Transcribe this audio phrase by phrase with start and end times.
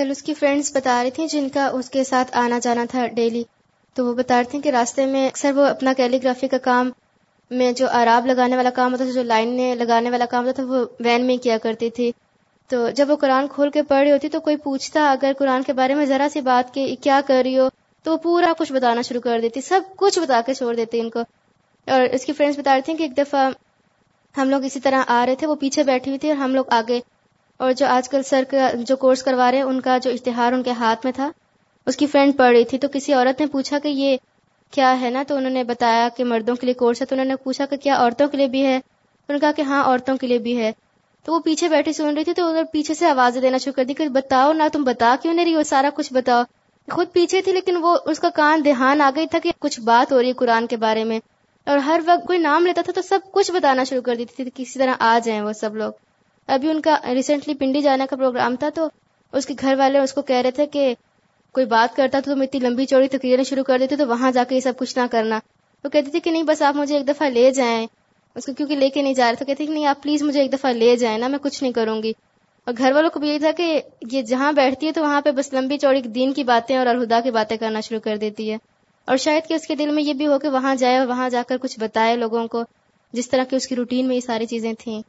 [0.00, 3.06] کل اس کی فرینڈس بتا رہی تھیں جن کا اس کے ساتھ آنا جانا تھا
[3.06, 3.44] ڈیلی۔
[3.94, 6.90] تو وہ بتا رہی تھیں کہ راستے میں اکثر وہ اپنا کیلیگرافی کا کام
[7.50, 10.72] میں جو عراب لگانے والا کام ہوتا تھا، جو لائن لگانے والا کام ہوتا تھا،
[10.72, 12.12] وہ وین میں کیا کرتی تھی۔
[12.68, 15.72] تو جب وہ قرآن کھول کے پڑھ رہی ہوتی تو کوئی پوچھتا، اگر قرآن کے
[15.72, 17.68] بارے میں ذرا سی بات کہ کیا کر رہی ہو؟
[18.02, 21.10] تو وہ پورا کچھ بتانا شروع کر دیتی، سب کچھ بتا کے چھوڑ دیتی ان
[21.10, 21.20] کو۔
[21.86, 23.50] اور اس کی فرینڈس بتا رہی تھیں کہ ایک دفعہ
[24.36, 26.64] ہم لوگ اسی طرح آ رہے تھے، وہ پیچھے بیٹھی ہوئی تھی اور ہم لوگ
[26.68, 27.00] آگے
[27.60, 30.52] اور جو آج کل سر کا جو کورس کروا رہے ہیں، ان کا جو اشتہار
[30.52, 31.30] ان کے ہاتھ میں تھا،
[31.86, 34.16] اس کی فرینڈ پڑھ رہی تھی، تو کسی عورت نے پوچھا کہ یہ
[34.70, 37.26] کیا ہے نا؟ تو انہوں نے بتایا کہ مردوں کے لیے کورس ہے، تو انہوں
[37.26, 40.16] نے پوچھا کہ کیا عورتوں کے لیے بھی ہے؟ انہوں نے کہا کہ ہاں عورتوں
[40.16, 40.72] کے لیے بھی ہے۔
[41.24, 43.84] تو وہ پیچھے بیٹھی سن رہی تھی، تو اگر پیچھے سے آوازیں دینا شروع کر
[43.84, 46.42] دی کہ بتاؤ نہ تم بتا کیوں نہیں رہی ہو، سارا کچھ بتاؤ۔
[46.90, 50.12] خود پیچھے تھی، لیکن وہ اس کا کان دھیان آ گئی تھا کہ کچھ بات
[50.12, 51.20] ہو رہی ہے قرآن کے بارے میں۔
[51.66, 54.64] اور ہر وقت کوئی نام لیتا تھا، تو سب کچھ بتانا شروع کر دیتی تھی
[54.64, 55.92] کسی طرح آ جائیں وہ سب لوگ۔
[56.50, 58.88] ابھی ان کا ریسنٹلی پنڈی جانے کا پروگرام تھا تو
[59.32, 60.94] اس کے گھر والے اس کو کہہ رہے تھے کہ
[61.52, 64.44] کوئی بات کرتا تو تم اتنی لمبی چوڑی تقریریں شروع کر دیتے تو وہاں جا
[64.48, 65.38] کے یہ سب کچھ نہ کرنا۔
[65.84, 67.86] وہ کہتی تھی کہ نہیں، بس آپ مجھے ایک دفعہ لے جائیں۔
[68.34, 70.40] اس کو کیونکہ لے کے نہیں جا رہے، تو کہتی کہ نہیں، آپ پلیز مجھے
[70.40, 72.12] ایک دفعہ لے جائیں نا، میں کچھ نہیں کروں گی۔
[72.64, 75.30] اور گھر والوں کو بھی یہی تھا کہ یہ جہاں بیٹھتی ہے تو وہاں پہ
[75.30, 78.56] بس لمبی چوڑی دین کی باتیں اور الہدا کی باتیں کرنا شروع کر دیتی ہے۔
[79.04, 81.28] اور شاید کہ اس کے دل میں یہ بھی ہو کہ وہاں جائے اور وہاں
[81.28, 82.64] جا کر کچھ بتائے لوگوں کو،
[83.12, 85.02] جس طرح کی اس کی روٹین میں یہ ساری چیزیں تھیں۔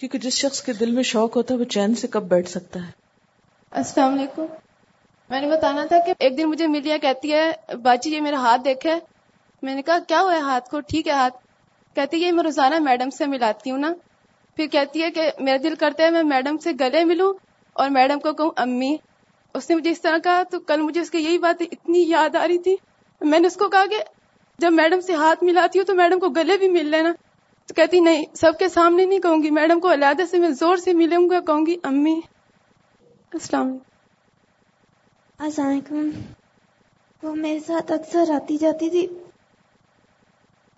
[0.00, 2.80] کیونکہ جس شخص کے دل میں شوق ہوتا ہے وہ چین سے کب بیٹھ سکتا
[2.86, 2.90] ہے۔
[3.70, 4.46] السلام علیکم۔
[5.30, 8.62] میں نے بتانا تھا کہ ایک دن مجھے ملیا کہتی ہے باچی یہ میرا ہاتھ
[8.64, 8.94] دیکھے۔
[9.62, 11.34] میں نے کہا، کیا ہوا ہے ہاتھ کو؟ ٹھیک ہے ہاتھ۔
[11.94, 13.92] کہتی ہے میں روزانہ میڈم سے ملاتی ہوں نا۔
[14.56, 17.34] پھر کہتی ہے کہ میرا دل کرتا ہے، میں میڈم سے گلے ملوں
[17.72, 18.96] اور میڈم کو کہوں، امی
[19.54, 22.34] اس نے مجھے اس طرح کہا، تو کل مجھے اس کی یہی بات اتنی یاد
[22.34, 22.76] آ رہی تھی۔
[23.20, 23.96] میں نے اس کو کہا کہ
[24.58, 27.12] جب میڈم سے ہاتھ ملاتی ہوں تو میڈم کو گلے بھی مل لینا
[27.66, 30.76] تو کہتی، نہیں، سب کے سامنے نہیں کہوں گی۔ میڈم کو علیحدہ سے میں زور
[30.76, 32.20] سے ملوں گا، کہوں گی، امی،
[33.32, 33.84] السلام علیکم۔
[35.38, 36.10] السلام علیکم۔
[37.22, 39.06] وہ میرے ساتھ اکثر آتی جاتی تھی۔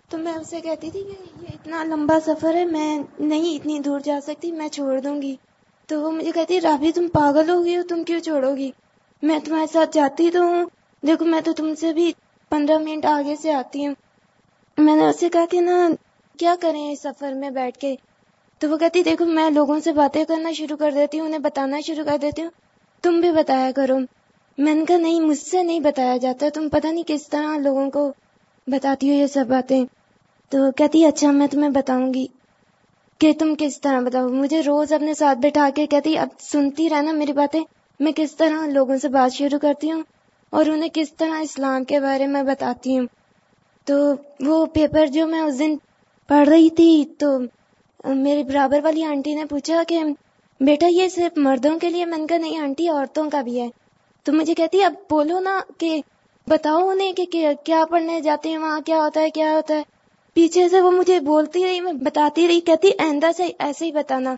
[0.09, 3.99] تو میں اسے کہتی تھی کہ یہ اتنا لمبا سفر ہے، میں نہیں اتنی دور
[3.99, 5.35] جا سکتی، میں چھوڑ دوں گی۔
[5.87, 8.71] تو وہ مجھے کہتی، رابی، تم پاگل ہو گئی ہو، تم کیوں چھوڑو گی؟
[9.21, 10.65] میں تمہارے ساتھ جاتی تو ہوں۔
[11.07, 12.13] دیکھو، میں تو تم سے بھی
[12.49, 13.95] پندرہ منٹ آگے سے آتی ہوں۔
[14.77, 15.89] میں نے اسے کہا کہ، نا
[16.39, 17.95] کیا کریں اس سفر میں بیٹھ کے؟
[18.59, 21.79] تو وہ کہتی، دیکھو، میں لوگوں سے باتیں کرنا شروع کر دیتی ہوں، انہیں بتانا
[21.79, 22.49] شروع کر دیتی ہوں۔
[23.01, 23.97] تم بھی بتایا کرو۔
[24.57, 27.91] میں نے کہا، نہیں، مجھ سے نہیں بتایا جاتا، تم پتہ نہیں کس طرح لوگوں
[27.91, 28.11] کو
[28.67, 29.85] بتاتی ہو یہ سب باتیں۔
[30.49, 32.27] تو کہتی اچھا میں تمہیں بتاؤں گی
[33.17, 37.11] کہ تم کس طرح بتاؤ۔ مجھے روز اپنے ساتھ بٹھا کے کہتی، اب سنتی رہنا
[37.11, 37.63] میری باتیں۔
[37.99, 40.03] میں کس طرح لوگوں سے بات شروع کرتی ہوں
[40.49, 43.07] اور انہیں کس طرح اسلام کے بارے میں بتاتی ہوں۔
[43.85, 45.75] تو وہ پیپر جو میں اس دن
[46.29, 47.39] پڑھ رہی تھی تو
[48.03, 49.99] میری برابر والی آنٹی نے پوچھا کہ
[50.59, 53.67] بیٹا یہ صرف مردوں کے لیے من کا نہیں، آنٹی عورتوں کا بھی ہے۔
[54.23, 56.01] تو مجھے کہتی، اب بولو نا کہ
[56.47, 57.25] بتاؤ انہیں کہ
[57.65, 59.83] کیا پڑھنے جاتے ہیں، وہاں کیا ہوتا ہے، کیا ہوتا ہے۔
[60.33, 64.35] پیچھے سے وہ مجھے بولتی رہی، میں بتاتی رہی، کہتی آئندہ سے ایسے ہی بتانا۔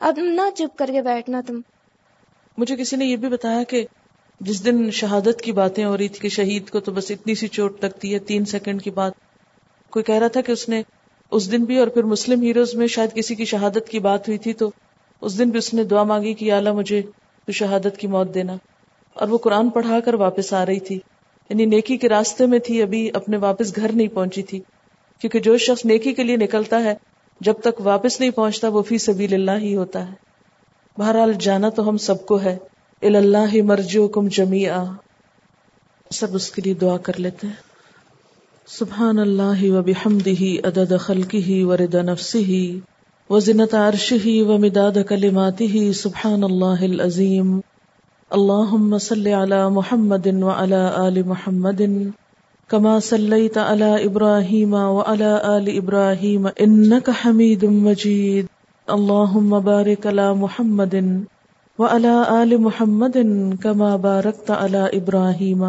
[0.00, 1.60] اب نہ چپ کر کے بیٹھنا تم۔
[2.58, 3.86] مجھے کسی نے یہ بھی بتایا کہ
[4.40, 7.48] جس دن شہادت کی باتیں ہو رہی تھی کہ شہید کو تو بس اتنی سی
[7.48, 9.12] چوٹ لگتی ہے، تین سیکنڈ کی بات۔
[9.90, 10.82] کوئی کہہ رہا تھا کہ اس نے
[11.34, 14.38] اس دن بھی اور پھر مسلم ہیروز میں شاید کسی کی شہادت کی بات ہوئی
[14.38, 14.70] تھی تو
[15.20, 17.02] اس دن بھی اس نے دعا مانگی کہ اعلیٰ مجھے
[17.46, 18.56] تو شہادت کی موت دینا۔
[19.14, 20.98] اور وہ قرآن پڑھا کر واپس آ رہی تھی۔
[21.50, 24.60] یعنی نیکی کے راستے میں تھی، ابھی اپنے واپس گھر نہیں پہنچی تھی۔
[25.18, 26.94] کیونکہ جو شخص نیکی کے لیے نکلتا ہے،
[27.40, 30.14] جب تک واپس نہیں پہنچتا، وہ فی سبیل اللہ ہی ہوتا ہے۔
[30.98, 32.58] بہرحال جانا تو ہم سب کو ہے۔
[33.02, 34.64] اللہ مرجو کم جمی
[36.10, 37.73] سب اس کے لیے دعا کر لیتے ہیں۔
[38.66, 42.50] سبحان اللہ و بحمدہ عدد خلقہ، ورد نفسہ،
[43.30, 47.60] وزنت عرشہ، ومداد کلماتہ، سبحان اللہ العظیم۔
[48.30, 51.80] اللہم صلی علی محمد وعلی آل محمد،
[52.68, 58.46] کما صلیت علی ابراہیم وعلی آل ابراہیم، انکا حمید مجید۔
[58.86, 60.94] اللہم بارک علی محمد
[61.78, 63.16] وعلى آل محمد
[63.62, 65.64] كما باركت على إبراهيم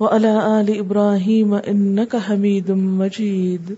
[0.00, 3.76] وعلى آل إبراهيم إنك حميد مجيد.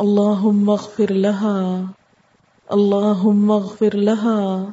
[0.00, 1.86] اللهم اغفر لها.
[2.72, 4.70] اللهم اغفر لها.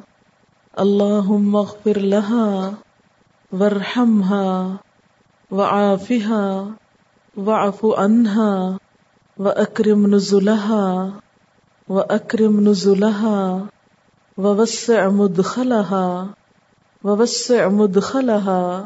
[0.80, 2.74] اللهم اغفر لها.
[3.52, 4.76] وارحمها.
[5.50, 6.74] وعافها.
[7.36, 8.78] واعف عنها.
[9.38, 11.12] وأكرم نزلها.
[11.88, 13.66] وأكرم نزلها.
[14.38, 16.26] ووسع مدخلها.
[17.04, 18.84] ووسع مدخلها.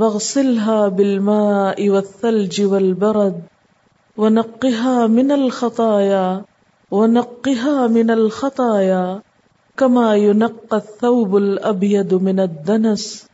[0.00, 3.42] واغسلها بالماء والثلج والبرد،
[4.16, 6.44] ونقها من الخطايا،
[6.90, 9.22] ونقها من الخطايا،
[9.76, 13.26] كما ينقى الثوب الأبيض من الدنس.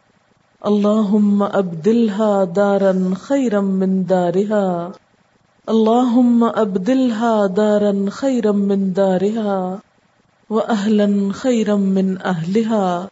[0.67, 4.93] اللهم أبدلها دارا خيرا من دارها.
[5.69, 9.79] اللهم أبدلها دارا خيرا من دارها،
[10.51, 13.09] وأهلا خيرا من أهلها،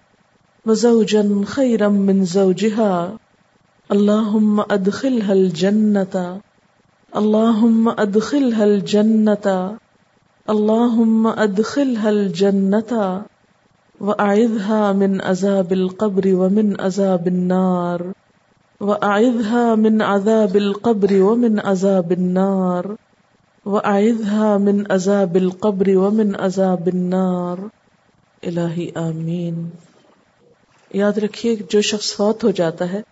[0.66, 3.19] وزوجا خيرا من زوجها.
[3.90, 6.40] اللهم أدخلها الجنة
[7.16, 9.76] اللهم أدخلها الجنة
[10.50, 13.18] اللهم أدخلها الجنة
[14.00, 18.00] وأعذها من عذاب القبر ومن عذاب النار
[18.80, 22.84] وأعذها من عذاب القبر ومن عذاب النار
[23.66, 27.56] وأعذها من عذاب القبر ومن عذاب النار۔
[28.42, 29.68] الہی آمین۔
[30.94, 33.02] یاد رکھیے جو شخص فوت ہو جاتا ہے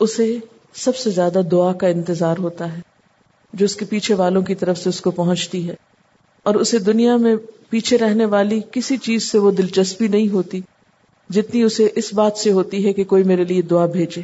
[0.00, 0.38] اسے
[0.74, 2.80] سب سے زیادہ دعا کا انتظار ہوتا ہے،
[3.52, 5.74] جو اس کے پیچھے والوں کی طرف سے اس کو پہنچتی ہے۔
[6.42, 7.36] اور اسے دنیا میں
[7.70, 10.60] پیچھے رہنے والی کسی چیز سے وہ دلچسپی نہیں ہوتی،
[11.30, 14.22] جتنی اسے اس بات سے ہوتی ہے کہ کوئی میرے لیے دعا بھیجے۔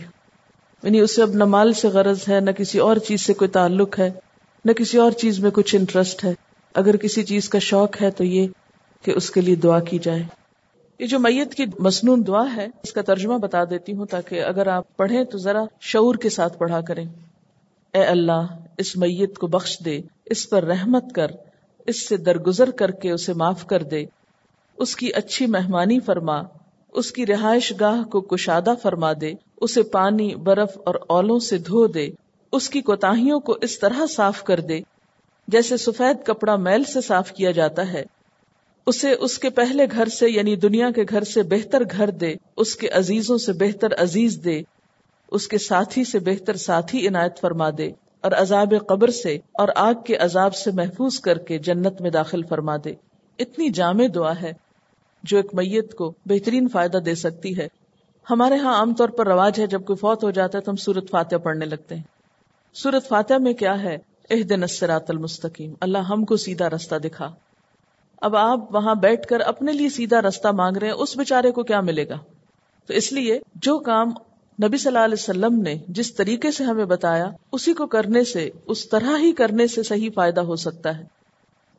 [0.83, 3.99] یعنی اسے اب نہ مال سے غرض ہے، نہ کسی اور چیز سے کوئی تعلق
[3.99, 4.11] ہے،
[4.65, 6.35] نہ کسی اور چیز میں کچھ انٹرسٹ ہے۔
[6.75, 8.47] اگر کسی چیز کا شوق ہے تو یہ
[9.05, 10.23] کہ اس کے لیے دعا کی جائے۔
[11.03, 14.67] یہ جو میت کی مصنون دعا ہے، اس کا ترجمہ بتا دیتی ہوں تاکہ اگر
[14.67, 17.05] آپ پڑھیں تو ذرا شعور کے ساتھ پڑھا کریں۔
[17.95, 18.47] اے اللہ،
[18.79, 21.27] اس میت کو بخش دے، اس پر رحمت کر،
[21.87, 24.05] اس سے درگزر کر کے اسے معاف کر دے۔
[24.77, 26.43] اس کی اچھی مہمانی فرما،
[26.93, 31.87] اس کی رہائش گاہ کو کشادہ فرما دے، اسے پانی، برف اور اولوں سے دھو
[31.87, 32.09] دے،
[32.53, 34.81] اس کی کوتاہیوں کو اس طرح صاف کر دے،
[35.49, 38.05] جیسے سفید کپڑا میل سے صاف کیا جاتا ہے۔
[38.87, 42.77] اسے اس کے پہلے گھر سے یعنی دنیا کے گھر سے بہتر گھر دے، اس
[42.77, 44.63] کے عزیزوں سے بہتر عزیز دے،
[45.29, 47.91] اس کے ساتھی سے بہتر ساتھی عنایت فرما دے،
[48.21, 52.43] اور عذاب قبر سے اور آگ کے عذاب سے محفوظ کر کے جنت میں داخل
[52.49, 52.95] فرما دے۔
[53.39, 54.53] اتنی جامع دعا ہے
[55.23, 57.69] جو ایک میت کو بہترین فائدہ دے سکتی ہے۔
[58.31, 60.77] ہمارے ہاں عام طور پر رواج ہے، جب کوئی فوت ہو جاتا ہے تو ہم
[60.77, 62.03] سورت فاتحہ پڑھنے لگتے ہیں۔
[62.75, 63.97] سورت فاتحہ میں کیا ہے؟
[64.31, 64.63] اح دن
[65.09, 67.33] المستقیم۔ اللہ ہم کو سیدھا رستہ دکھا۔
[68.23, 71.63] اب آپ وہاں بیٹھ کر اپنے لیے سیدھا رستہ مانگ رہے ہیں، اس بےچارے کو
[71.63, 72.19] کیا ملے گا؟
[72.87, 74.09] تو اس لیے جو کام
[74.65, 78.51] نبی صلی اللہ علیہ وسلم نے جس طریقے سے ہمیں بتایا، اسی کو کرنے سے،
[78.67, 81.05] اس طرح ہی کرنے سے صحیح فائدہ ہو سکتا ہے۔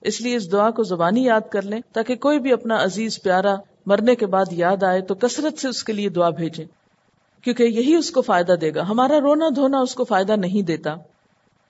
[0.01, 3.55] اس لیے اس دعا کو زبانی یاد کر لیں، تاکہ کوئی بھی اپنا عزیز پیارا
[3.85, 6.65] مرنے کے بعد یاد آئے تو کثرت سے اس کے لیے دعا بھیجیں۔
[7.43, 10.95] کیونکہ یہی اس کو فائدہ دے گا۔ ہمارا رونا دھونا اس کو فائدہ نہیں دیتا۔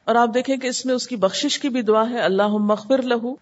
[0.06, 3.02] اور آپ دیکھیں کہ اس میں اس کی بخشش کی بھی دعا ہے اللہ مغفر
[3.02, 3.36] لہو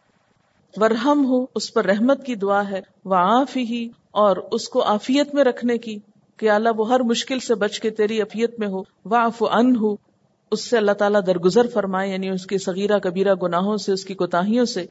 [0.77, 5.35] ورحم ہو، اس پر رحمت کی دعا ہے وہ آف ہی، اور اس کو آفیت
[5.35, 5.97] میں رکھنے کی،
[6.37, 9.95] کہ اللہ وہ ہر مشکل سے بچ کے تیری افیت میں ہو۔ واف ان ہو
[10.51, 14.13] اس سے اللہ تعالیٰ درگزر فرمائے یعنی اس کی صغیرہ کبیرہ گناہوں سے، اس کی
[14.13, 14.85] کوتاہیوں سے۔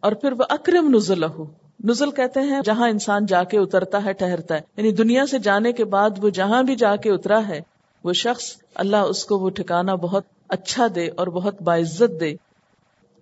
[0.00, 1.44] اور پھر وہ اکرم نزل ہو
[1.84, 5.72] نزل کہتے ہیں، جہاں انسان جا کے اترتا ہے ٹہرتا ہے۔ یعنی دنیا سے جانے
[5.72, 7.60] کے بعد وہ جہاں بھی جا کے اترا ہے،
[8.04, 12.34] وہ شخص اللہ اس کو وہ ٹھکانا بہت اچھا دے اور بہت باعزت دے۔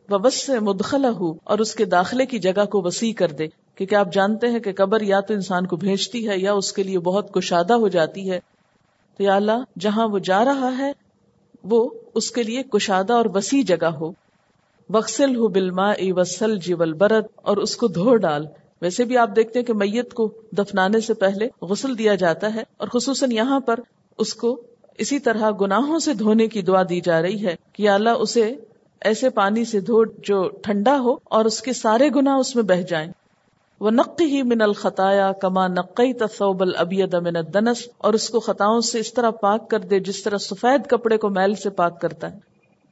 [0.08, 3.94] وبس سے مدخلا ہو اور اس کے داخلے کی جگہ کو وسیع کر دے کیونکہ
[3.94, 6.99] آپ جانتے ہیں کہ قبر یا تو انسان کو بھیجتی ہے یا اس کے لیے
[6.99, 8.38] بہت کشادہ ہو جاتی ہے۔
[9.19, 10.93] تو یا اللہ، جہاں وہ جا رہا ہے،
[11.64, 14.10] وہ اس کے لیے کشادہ اور وسیع جگہ ہو۔
[14.90, 18.46] وقسل ہو بلما وسل جیول برد اور اس کو دھو ڈال۔
[18.82, 22.62] ویسے بھی آپ دیکھتے ہیں کہ میت کو دفنانے سے پہلے غسل دیا جاتا ہے،
[22.76, 23.80] اور خصوصاً یہاں پر
[24.18, 24.62] اس کو
[24.99, 28.54] اسی طرح گناہوں سے دھونے کی دعا دی جا رہی ہے کہ اللہ اسے
[29.04, 32.82] ایسے پانی سے دھو جو ٹھنڈا ہو اور اس کے سارے گنا اس میں بہ
[32.82, 33.12] جائیں۔
[33.80, 38.80] وہ نقی ہی من الخطایا کما نقی تصوب البید من الدنس اور اس کو خطاؤں
[38.80, 42.32] سے اس طرح پاک کر دے جس طرح سفید کپڑے کو میل سے پاک کرتا
[42.32, 42.38] ہے۔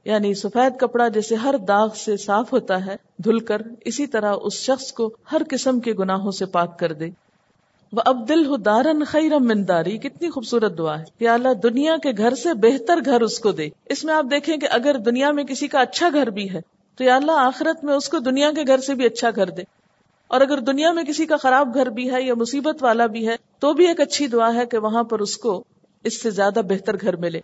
[0.04, 4.54] یعنی سفید کپڑا جیسے ہر داغ سے صاف ہوتا ہے، دھل کر اسی طرح اس
[4.54, 7.10] شخص کو ہر قسم کے گناہوں سے پاک کر دے۔
[7.92, 9.02] وہ عبدل دارن
[9.44, 13.52] منداری کتنی خوبصورت دعا ہے۔ کہ اللہ دنیا کے گھر سے بہتر گھر اس کو
[13.52, 16.60] دے۔ اس میں آپ دیکھیں کہ اگر دنیا میں کسی کا اچھا گھر بھی ہے،
[16.96, 19.62] تو یا اللہ آخرت میں اس کو دنیا کے گھر سے بھی اچھا گھر دے۔
[20.28, 23.36] اور اگر دنیا میں کسی کا خراب گھر بھی ہے یا مصیبت والا بھی ہے،
[23.58, 25.64] تو بھی ایک اچھی دعا ہے کہ وہاں پر اس کو
[26.04, 27.40] اس سے زیادہ بہتر گھر ملے۔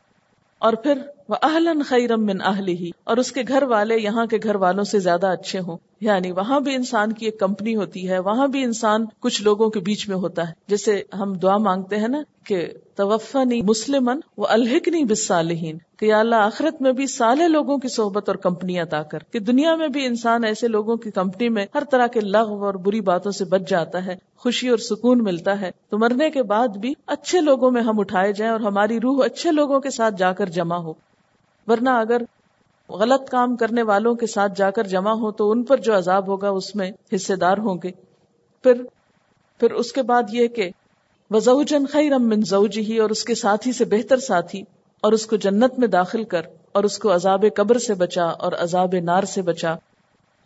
[0.59, 4.38] اور پھر وہ اہلن خیرم من اہلی ہی اور اس کے گھر والے یہاں کے
[4.42, 8.18] گھر والوں سے زیادہ اچھے ہوں۔ یعنی وہاں بھی انسان کی ایک کمپنی ہوتی ہے،
[8.18, 12.09] وہاں بھی انسان کچھ لوگوں کے بیچ میں ہوتا ہے۔ جیسے ہم دعا مانگتے ہیں
[12.09, 17.88] نا کہ توفنی مسلمن وہ الحکنی بسالحین کہ اللہ آخرت میں بھی سالے لوگوں کی
[17.88, 21.66] صحبت اور کمپنی عطا کر۔ کہ دنیا میں بھی انسان ایسے لوگوں کی کمپنی میں
[21.75, 25.61] ہر طرح کے لغو اور بری باتوں سے بچ جاتا ہے، خوشی اور سکون ملتا
[25.61, 29.25] ہے۔ تو مرنے کے بعد بھی اچھے لوگوں میں ہم اٹھائے جائیں اور ہماری روح
[29.25, 30.92] اچھے لوگوں کے ساتھ جا کر جمع ہو۔
[31.66, 32.23] ورنہ اگر
[32.88, 36.28] غلط کام کرنے والوں کے ساتھ جا کر جمع ہو تو ان پر جو عذاب
[36.28, 37.90] ہوگا اس میں حصے دار ہوں گے۔
[38.62, 38.82] پھر
[39.61, 40.70] پھر اس کے بعد یہ کہ
[41.30, 44.62] وزوجن خیرم من زوجہی اور اس کے ساتھی سے بہتر ساتھی
[45.00, 46.42] اور اس کو جنت میں داخل کر
[46.73, 49.75] اور اس کو عذاب قبر سے بچا اور عذاب نار سے بچا۔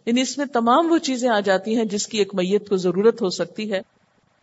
[0.06, 3.22] یعنی اس میں تمام وہ چیزیں آ جاتی ہیں جس کی ایک میت کو ضرورت
[3.22, 3.80] ہو سکتی ہے۔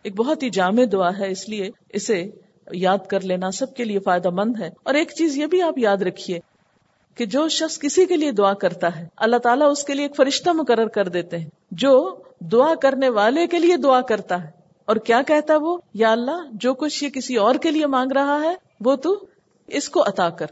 [0.02, 2.30] ایک بہت ہی جامع دعا ہے، اس لیے اسے
[2.72, 5.78] یاد کر لینا سب کے لیے فائدہ مند ہے۔ اور ایک چیز یہ بھی آپ
[5.78, 6.38] یاد رکھیے
[7.18, 10.16] کہ جو شخص کسی کے لیے دعا کرتا ہے، اللہ تعالیٰ اس کے لیے ایک
[10.16, 14.50] فرشتہ مقرر کر دیتے ہیں، جو دعا کرنے والے کے لیے دعا کرتا ہے۔
[14.84, 18.12] اور کیا کہتا ہے وہ؟ یا اللہ، جو کچھ یہ کسی اور کے لیے مانگ
[18.12, 19.26] رہا ہے، وہ تو
[19.66, 20.46] اس کو عطا کر۔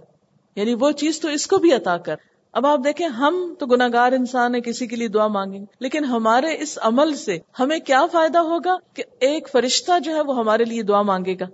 [0.57, 2.17] یعنی وہ چیز تو اس کو بھی عطا کر۔
[2.53, 6.05] اب آپ دیکھیں، ہم تو گناگار انسان ہے کسی کے لیے دعا مانگیں گے۔ لیکن
[6.05, 10.65] ہمارے اس عمل سے ہمیں کیا فائدہ ہوگا کہ ایک فرشتہ جو ہے وہ ہمارے
[10.65, 11.45] لیے دعا مانگے گا۔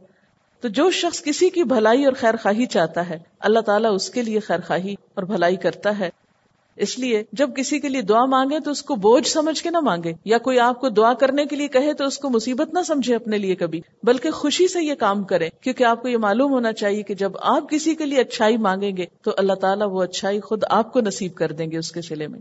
[0.62, 4.22] تو جو شخص کسی کی بھلائی اور خیر خواہی چاہتا ہے، اللہ تعالیٰ اس کے
[4.22, 6.10] لیے خیر خواہی اور بھلائی کرتا ہے۔
[6.76, 9.80] اس لیے جب کسی کے لیے دعا مانگے تو اس کو بوجھ سمجھ کے نہ
[9.80, 12.78] مانگے، یا کوئی آپ کو دعا کرنے کے لیے کہے تو اس کو مصیبت نہ
[12.82, 16.52] سمجھے اپنے لیے کبھی، بلکہ خوشی سے یہ کام کرے۔ کیونکہ آپ کو یہ معلوم
[16.52, 20.02] ہونا چاہیے کہ جب آپ کسی کے لیے اچھائی مانگیں گے تو اللہ تعالیٰ وہ
[20.02, 22.38] اچھائی خود آپ کو نصیب کر دیں گے اس کے سلے میں۔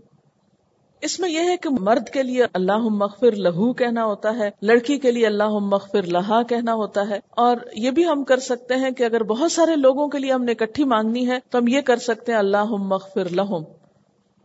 [1.02, 4.98] اس میں یہ ہے کہ مرد کے لیے اللہ مغفر لہو کہنا ہوتا ہے، لڑکی
[4.98, 8.92] کے لیے اللہ مغفر لہا کہنا ہوتا ہے۔ اور یہ بھی ہم کر سکتے ہیں
[8.92, 11.82] کہ اگر بہت سارے لوگوں کے لیے ہم نے اکٹھی مانگنی ہے، تو ہم یہ
[11.82, 13.64] کر سکتے ہیں اللہ مغفر لہم۔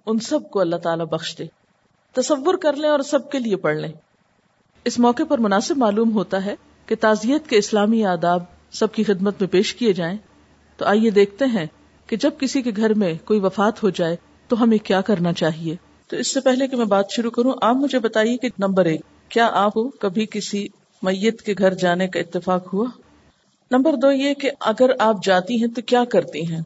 [0.07, 1.45] ان سب کو اللہ تعالیٰ بخش دے۔
[2.13, 3.93] تصور کر لیں اور سب کے لیے پڑھ لیں۔
[4.85, 6.55] اس موقع پر مناسب معلوم ہوتا ہے
[6.87, 10.19] کہ تعزیت کے اسلامی آداب سب کی خدمت میں پیش کیے جائیں۔
[10.77, 11.67] تو آئیے دیکھتے ہیں
[12.07, 14.17] کہ جب کسی کے گھر میں کوئی وفات ہو جائے،
[14.49, 15.77] تو ہمیں کیا کرنا چاہیے؟
[16.09, 19.01] تو اس سے پہلے کہ میں بات شروع کروں، آپ مجھے بتائیے کہ نمبر ایک،
[19.29, 20.69] کیا آپ کو کبھی کسی
[21.03, 22.87] میت کے گھر جانے کا اتفاق ہوا؟
[23.71, 26.61] نمبر دو یہ کہ اگر آپ جاتی ہیں تو کیا کرتی ہیں؟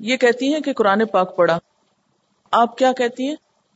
[0.00, 1.58] یہ کہتی ہیں کہ قرآن پاک پڑھا۔
[2.50, 3.34] آپ کیا کہتی ہیں؟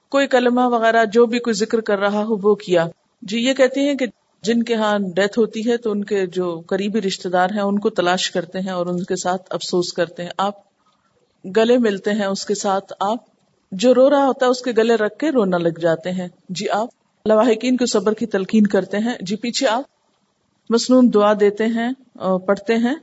[0.08, 2.86] کوئی کلمہ وغیرہ جو بھی کوئی ذکر کر رہا ہو، وہ کیا۔
[3.22, 4.06] جی یہ کہتی ہیں کہ
[4.42, 7.78] جن کے ہاں ڈیتھ ہوتی ہے تو ان کے جو قریبی رشتے دار ہیں، ان
[7.78, 10.54] کو تلاش کرتے ہیں اور ان کے ساتھ افسوس کرتے ہیں۔ آپ
[11.56, 13.31] گلے ملتے ہیں اس کے ساتھ، آپ
[13.72, 16.68] جو رو رہا ہوتا ہے اس کے گلے رکھ کے رونا لگ جاتے ہیں۔ جی
[16.68, 16.88] آپ،
[17.26, 19.82] لواحقین کو صبر کی تلقین کرتے ہیں۔ جی پیچھے آپ
[20.70, 21.90] مصنون دعا دیتے ہیں
[22.46, 22.94] پڑھتے ہیں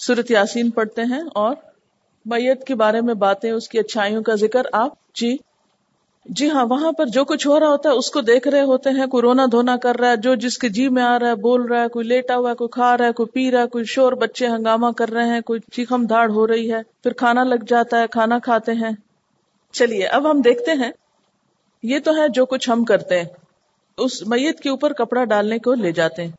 [0.00, 1.54] صورت یاسین پڑھتے ہیں اور
[2.26, 5.36] میت کے بارے میں باتیں، اس کی اچھائیوں کا ذکر۔ آپ جی
[6.26, 8.90] جی ہاں وہاں پر جو کچھ ہو رہا ہوتا ہے، اس کو دیکھ رہے ہوتے
[8.90, 11.34] ہیں۔ کوئی رونا دھونا کر رہا ہے، جو جس کے جی میں آ رہا ہے،
[11.34, 13.66] بول رہا ہے، کوئی لیٹا ہوا ہے، کوئی کھا رہا ہے، کوئی پی رہا ہے،
[13.66, 17.44] کوئی شور بچے ہنگامہ کر رہے ہیں، کوئی چیخم دھاڑ ہو رہی ہے۔ پھر کھانا
[17.44, 18.90] لگ جاتا ہے، کھانا کھاتے ہیں۔
[19.72, 20.92] چلیے، اب ہم دیکھتے ہیں۔
[21.82, 23.28] یہ تو ہے جو کچھ ہم کرتے ہیں۔
[23.98, 26.30] اس میت کے اوپر کپڑا ڈالنے کو لے جاتے ہیں۔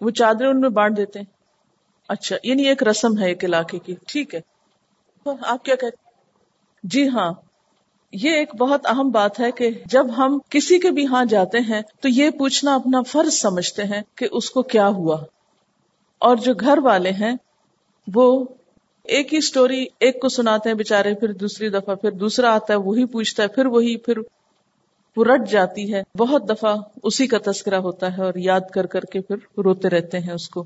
[0.00, 1.26] وہ چادریں ان میں بانٹ دیتے ہیں۔
[2.08, 4.40] اچھا یعنی ایک رسم ہے ایک علاقے کی۔ ٹھیک ہے۔
[5.42, 5.96] آپ کیا کہتے
[6.82, 7.32] جی ہاں۔
[8.12, 11.82] یہ ایک بہت اہم بات ہے کہ جب ہم کسی کے بھی ہاں جاتے ہیں،
[12.00, 15.16] تو یہ پوچھنا اپنا فرض سمجھتے ہیں کہ اس کو کیا ہوا۔
[16.18, 17.36] اور جو گھر والے ہیں،
[18.14, 18.44] وہ
[19.10, 22.78] ایک ہی سٹوری ایک کو سناتے ہیں بےچارے پھر دوسری دفعہ، پھر دوسرا آتا ہے،
[22.78, 24.18] وہی پوچھتا ہے، پھر وہی، پھر
[25.16, 29.00] وہ رٹ جاتی ہے۔ بہت دفعہ اسی کا تذکرہ ہوتا ہے اور یاد کر کر
[29.00, 30.64] کے پھر روتے رہتے ہیں اس کو۔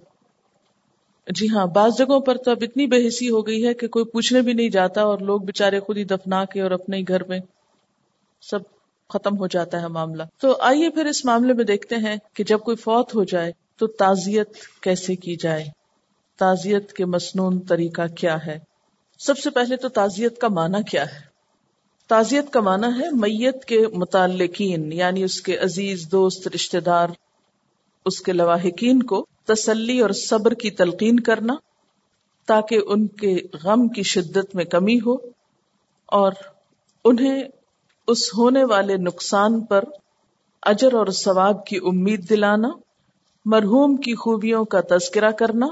[1.26, 4.04] جی ہاں بعض جگہوں پر تو اب اتنی بے حسی ہو گئی ہے کہ کوئی
[4.04, 7.24] پوچھنے بھی نہیں جاتا اور لوگ بےچارے خود ہی دفنا کے اور اپنے ہی گھر
[7.24, 7.38] میں
[8.42, 8.58] سب
[9.10, 12.58] ختم ہو جاتا ہے معاملہ۔ تو آئیے پھر اس معاملے میں دیکھتے ہیں کہ جب
[12.58, 14.48] کوئی فوت ہو جائے تو تعزیت
[14.80, 15.64] کیسے کی جائے۔
[16.38, 18.58] تعزیت کے مصنون طریقہ کیا ہے؟
[19.20, 21.20] سب سے پہلے تو تعزیت کا معنی کیا ہے؟
[22.10, 27.08] تعزیت کا معنی ہے میت کے متعلقین یعنی اس کے عزیز، دوست رشتے دار،
[28.06, 31.54] اس کے لواحقین کو تسلی اور صبر کی تلقین کرنا،
[32.48, 35.14] تاکہ ان کے غم کی شدت میں کمی ہو،
[36.08, 36.32] اور
[37.04, 37.42] انہیں
[38.08, 39.84] اس ہونے والے نقصان پر
[40.62, 42.68] اجر اور ثواب کی امید دلانا،
[43.46, 45.66] مرحوم کی خوبیوں کا تذکرہ کرنا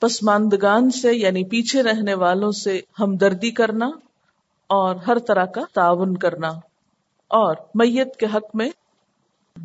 [0.00, 3.90] پسماندگان سے یعنی پیچھے رہنے والوں سے ہمدردی کرنا
[4.66, 6.48] اور ہر طرح کا تعاون کرنا
[7.28, 8.70] اور میت کے حق میں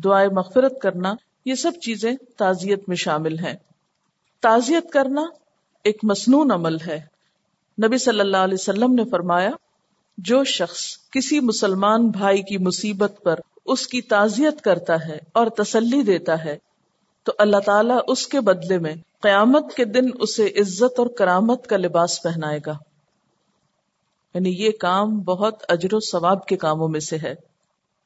[0.04, 1.14] دعائیں مغفرت کرنا،
[1.44, 3.54] یہ سب چیزیں تعزیت میں شامل ہیں۔
[4.40, 5.22] تعزیت کرنا
[5.84, 7.00] ایک مصنون عمل ہے۔
[7.86, 9.50] نبی صلی اللہ علیہ وسلم نے فرمایا،
[10.18, 16.02] جو شخص کسی مسلمان بھائی کی مصیبت پر اس کی تعزیت کرتا ہے اور تسلی
[16.02, 16.58] دیتا ہے،
[17.22, 18.94] تو اللہ تعالیٰ اس کے بدلے میں
[19.26, 22.72] قیامت کے دن اسے عزت اور کرامت کا لباس پہنائے گا۔
[24.34, 27.34] یعنی یہ کام بہت اجر و ثواب کے کاموں میں سے ہے۔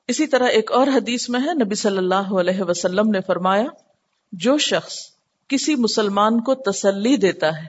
[0.09, 3.65] اسی طرح ایک اور حدیث میں ہے، نبی صلی اللہ علیہ وسلم نے فرمایا،
[4.33, 4.95] جو شخص
[5.49, 7.69] کسی مسلمان کو تسلی دیتا ہے،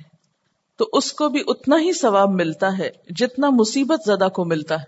[0.78, 4.86] تو اس کو بھی اتنا ہی ثواب ملتا ہے جتنا مصیبت زدہ کو ملتا ہے۔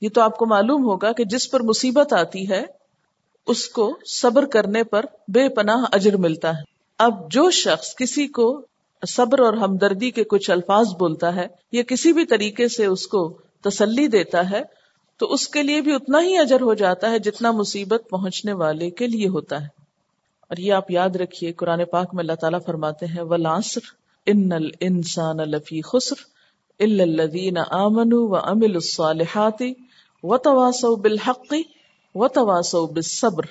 [0.00, 2.64] یہ تو آپ کو معلوم ہوگا کہ جس پر مصیبت آتی ہے،
[3.46, 8.66] اس کو صبر کرنے پر بے پناہ اجر ملتا ہے۔ اب جو شخص کسی کو
[9.08, 13.38] صبر اور ہمدردی کے کچھ الفاظ بولتا ہے یا کسی بھی طریقے سے اس کو
[13.60, 14.62] تسلی دیتا ہے،
[15.16, 18.90] تو اس کے لیے بھی اتنا ہی اجر ہو جاتا ہے جتنا مصیبت پہنچنے والے
[18.90, 19.66] کے لیے ہوتا ہے۔
[20.48, 23.80] اور یہ آپ یاد رکھیے، قرآن پاک میں اللہ تعالیٰ فرماتے ہیں ولاسر
[24.26, 26.14] ان الانسان لفی خسر
[26.78, 29.62] الا الذین آمنوا وعملوا الصالحات
[30.22, 31.54] وتواصوا بالحق
[32.14, 33.44] وتواصوا بالصبر۔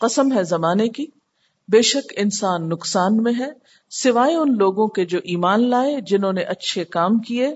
[0.00, 1.06] قسم ہے زمانے کی
[1.68, 3.48] بے شک انسان نقصان میں ہے،
[3.92, 7.54] سوائے ان لوگوں کے جو ایمان لائے جنہوں نے اچھے کام کیے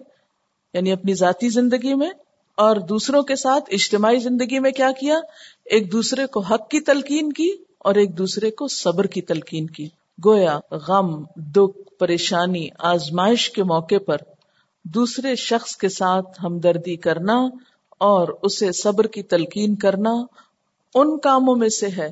[0.75, 2.11] یعنی اپنی ذاتی زندگی میں،
[2.59, 5.19] اور دوسروں کے ساتھ اجتماعی زندگی میں کیا کیا؟
[5.65, 9.89] ایک دوسرے کو حق کی تلقین کی اور ایک دوسرے کو صبر کی تلقین کی۔
[10.19, 10.59] گویا
[10.89, 11.13] غم،
[11.53, 14.17] دکھ، پریشانی، آزمائش کے موقع پر
[14.85, 17.37] دوسرے شخص کے ساتھ ہمدردی کرنا
[18.01, 20.11] اور اسے صبر کی تلقین کرنا
[20.95, 22.11] ان کاموں میں سے ہے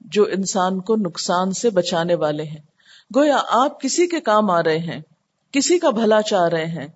[0.00, 2.60] جو انسان کو نقصان سے بچانے والے ہیں۔
[3.10, 5.00] گویا آپ کسی کے کام آ رہے ہیں،
[5.54, 6.86] کسی کا بھلا چاہ رہے ہیں،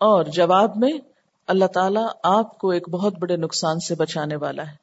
[0.00, 0.92] اور جواب میں
[1.48, 4.76] اللہ تعالیٰ آپ کو ایک بہت بڑے نقصان سے بچانے والا ہے۔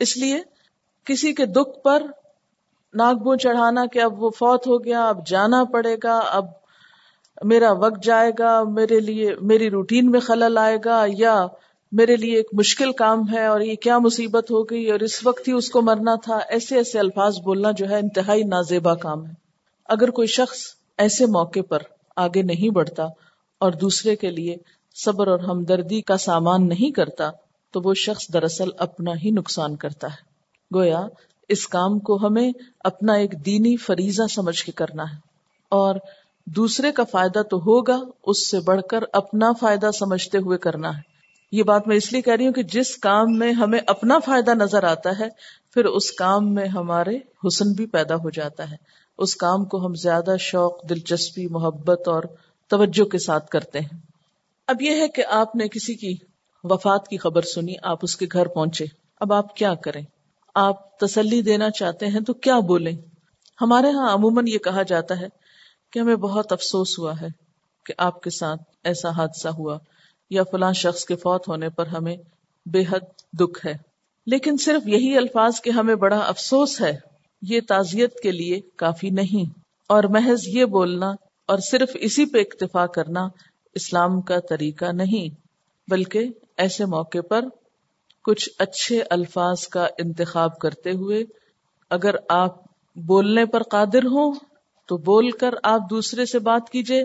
[0.00, 0.40] اس لیے
[1.06, 2.02] کسی کے دکھ پر
[2.94, 6.46] ناک بو چڑھانا کہ اب وہ فوت ہو گیا، اب جانا پڑے گا، اب
[7.42, 11.34] میرا وقت جائے گا، میرے لیے، میری روٹین میں خلل آئے گا، یا
[11.92, 15.48] میرے لیے ایک مشکل کام ہے اور یہ کیا مصیبت ہو گئی اور اس وقت
[15.48, 19.32] ہی اس کو مرنا تھا، ایسے ایسے الفاظ بولنا جو ہے انتہائی نازیبا کام ہے۔
[19.84, 20.58] اگر کوئی شخص
[20.98, 21.78] ایسے موقع پر
[22.16, 23.04] آگے نہیں بڑھتا
[23.60, 24.56] اور دوسرے کے لیے
[24.94, 27.30] صبر اور ہمدردی کا سامان نہیں کرتا،
[27.70, 30.36] تو وہ شخص دراصل اپنا ہی نقصان کرتا ہے۔
[30.74, 31.06] گویا،
[31.48, 35.16] اس کام کو ہمیں اپنا ایک دینی فریضہ سمجھ کے کرنا ہے۔
[35.68, 35.94] اور
[36.46, 41.15] دوسرے کا فائدہ تو ہوگا، اس سے بڑھ کر اپنا فائدہ سمجھتے ہوئے کرنا ہے۔
[41.52, 44.50] یہ بات میں اس لیے کہہ رہی ہوں کہ جس کام میں ہمیں اپنا فائدہ
[44.50, 45.28] نظر آتا ہے،
[45.74, 48.76] پھر اس کام میں ہمارے حسن بھی پیدا ہو جاتا ہے۔
[49.18, 52.22] اس کام کو ہم زیادہ شوق، دلچسپی، محبت اور
[52.68, 53.98] توجہ کے ساتھ کرتے ہیں۔
[54.66, 56.14] اب یہ ہے کہ آپ نے کسی کی
[56.64, 58.84] وفات کی خبر سنی، آپ اس کے گھر پہنچے۔
[59.20, 60.02] اب آپ کیا کریں؟
[60.54, 62.96] آپ تسلی دینا چاہتے ہیں تو کیا بولیں؟
[63.60, 65.26] ہمارے ہاں عموماً یہ کہا جاتا ہے
[65.92, 67.26] کہ ہمیں بہت افسوس ہوا ہے
[67.86, 69.78] کہ آپ کے ساتھ ایسا حادثہ ہوا۔
[70.30, 72.16] یا فلاں شخص کے فوت ہونے پر ہمیں
[72.66, 73.74] بے حد دکھ ہے۔
[74.26, 76.96] لیکن صرف یہی الفاظ کہ ہمیں بڑا افسوس ہے،
[77.42, 79.58] یہ تعزیت کے لیے کافی نہیں۔
[79.88, 81.10] اور محض یہ بولنا
[81.46, 83.28] اور صرف اسی پہ اکتفا کرنا
[83.74, 85.40] اسلام کا طریقہ نہیں،
[85.90, 87.44] بلکہ ایسے موقع پر
[88.24, 91.24] کچھ اچھے الفاظ کا انتخاب کرتے ہوئے
[91.90, 92.56] اگر آپ
[92.96, 94.34] بولنے پر قادر ہوں
[94.86, 97.00] تو بول کر آپ دوسرے سے بات کیجیے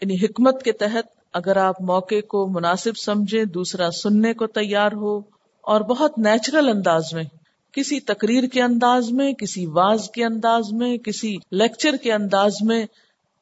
[0.00, 5.18] یعنی حکمت کے تحت اگر آپ موقع کو مناسب سمجھیں، دوسرا سننے کو تیار ہو
[5.60, 7.24] اور بہت نیچرل انداز میں،
[7.72, 12.86] کسی تقریر کے انداز میں، کسی واز کے انداز میں، کسی لیکچر کے انداز میں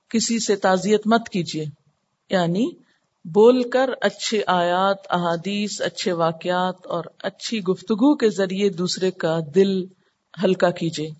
[0.09, 1.64] کسی سے تعزیت مت کیجیے۔
[2.31, 2.70] یعنی
[3.24, 9.85] بول کر اچھے آیات، احادیث، اچھے واقعات اور اچھی گفتگو کے ذریعے دوسرے کا دل
[10.44, 11.11] ہلکا کیجیے۔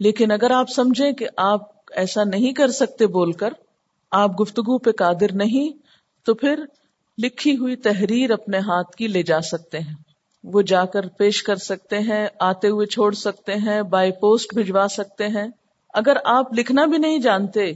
[0.00, 1.62] لیکن اگر آپ سمجھیں کہ آپ
[1.92, 3.50] ایسا نہیں کر سکتے بول کر،
[4.10, 5.79] آپ گفتگو پہ قادر نہیں
[6.24, 6.64] تو پھر
[7.22, 9.94] لکھی ہوئی تحریر اپنے ہاتھ کی لے جا سکتے ہیں۔
[10.44, 14.86] وہ جا کر پیش کر سکتے ہیں، آتے ہوئے چھوڑ سکتے ہیں، بائی پوسٹ بھجوا
[14.90, 15.48] سکتے ہیں۔
[15.94, 17.72] اگر آپ لکھنا بھی نہیں جانتے،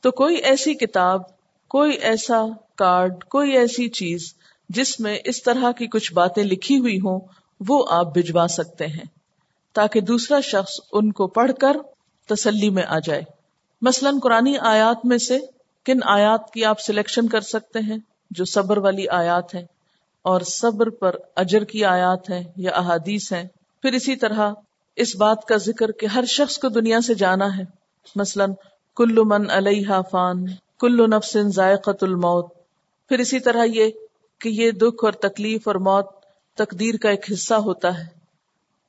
[0.00, 1.22] تو کوئی ایسی کتاب،
[1.68, 2.44] کوئی ایسا
[2.76, 4.34] کارڈ، کوئی ایسی چیز
[4.68, 7.20] جس میں اس طرح کی کچھ باتیں لکھی ہوئی ہوں،
[7.68, 9.04] وہ آپ بھجوا سکتے ہیں۔
[9.72, 11.76] تاکہ دوسرا شخص ان کو پڑھ کر
[12.26, 13.22] تسلی میں آ جائے۔
[13.82, 15.38] مثلاً قرآن آیات میں سے
[15.86, 17.98] کن آیات کی آپ سلیکشن کر سکتے ہیں
[18.30, 19.64] جو صبر والی آیات ہیں
[20.22, 23.44] اور صبر پر اجر کی آیات ہیں یا احادیث ہیں؟
[23.82, 24.52] پھر اسی طرح
[24.96, 27.62] اس بات کا ذکر کہ ہر شخص کو دنیا سے جانا ہے۔
[28.16, 28.46] مثلا
[28.96, 30.44] کل من علیہ فان
[30.80, 32.54] کل نفس ذائقت الموت۔
[33.08, 33.90] پھر اسی طرح یہ
[34.38, 36.06] کہ یہ دکھ اور تکلیف اور موت
[36.56, 38.06] تقدیر کا ایک حصہ ہوتا ہے۔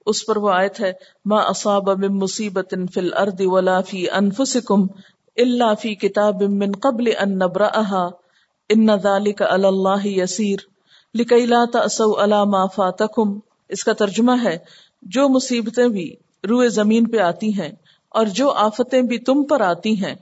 [0.06, 0.94] اس پر وہ آیت ہے،
[1.26, 4.88] ما اصاب من مصیبت فی الارض ولا فی انفسکم
[5.38, 8.10] اللہ فی کتاب من قبل ان نبرأها
[8.70, 10.60] ان ذالک علی اللہ یسیر
[11.14, 13.40] لکی لا تأسو علی ما فاتکم۔
[13.70, 14.58] اس کا ترجمہ ہے،
[15.02, 16.16] جو مصیبتیں بھی
[16.50, 17.72] روئے زمین پہ آتی ہیں
[18.10, 20.16] اور جو آفتیں بھی تم پر آتی ہیں،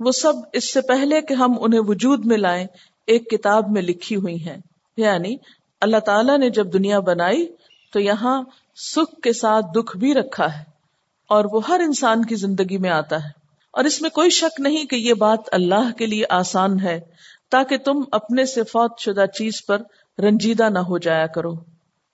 [0.00, 2.66] وہ سب اس سے پہلے کہ ہم انہیں وجود میں لائیں،
[3.06, 4.56] ایک کتاب میں لکھی ہوئی ہیں۔
[4.96, 5.36] یعنی
[5.80, 7.46] اللہ تعالیٰ نے جب دنیا بنائی
[7.92, 8.42] تو یہاں
[8.76, 10.64] سکھ کے ساتھ دکھ بھی رکھا ہے
[11.28, 13.43] اور وہ ہر انسان کی زندگی میں آتا ہے۔
[13.74, 17.00] اور اس میں کوئی شک نہیں کہ یہ بات اللہ کے لیے آسان ہے،
[17.50, 19.82] تاکہ تم اپنے سے فوت شدہ چیز پر
[20.18, 21.52] رنجیدہ نہ ہو جایا کرو۔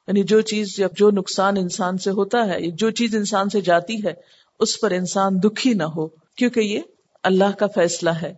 [0.08, 4.04] یعنی جو چیز یا جو نقصان انسان سے ہوتا ہے، جو چیز انسان سے جاتی
[4.04, 4.12] ہے،
[4.58, 6.80] اس پر انسان دکھی نہ ہو، کیونکہ یہ
[7.22, 8.34] اللہ کا فیصلہ ہے۔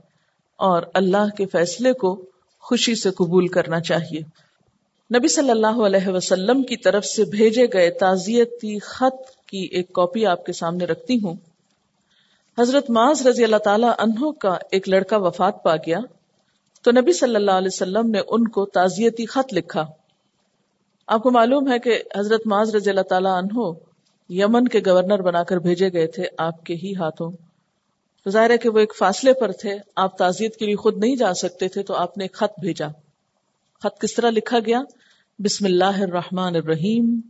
[0.57, 2.25] اور اللہ کے فیصلے کو
[2.61, 4.21] خوشی سے قبول کرنا چاہیے۔
[5.19, 10.27] نبی صلی اللہ علیہ وسلم کی طرف سے بھیجے گئے تعزیتی خط کی ایک کاپی
[10.27, 11.35] آپ کے سامنے رکھتی ہوں۔
[12.59, 15.99] حضرت معاذ رضی اللہ تعالی عنہ کا ایک لڑکا وفات پا گیا
[16.83, 19.85] تو نبی صلی اللہ علیہ وسلم نے ان کو تعزیتی خط لکھا۔
[21.07, 23.71] آپ کو معلوم ہے کہ حضرت معاذ رضی اللہ تعالی عنہ
[24.29, 27.33] یمن کے گورنر بنا کر بھیجے گئے تھے آپ کے ہی ہاتھوں۔
[28.25, 31.17] تو ظاہر ہے کہ وہ ایک فاصلے پر تھے، آپ تعزیت کے لیے خود نہیں
[31.17, 32.87] جا سکتے تھے تو آپ نے ایک خط بھیجا۔
[33.83, 34.83] خط کس طرح لکھا گیا؟
[35.39, 37.21] بسم اللہ الرحمن الرحیم۔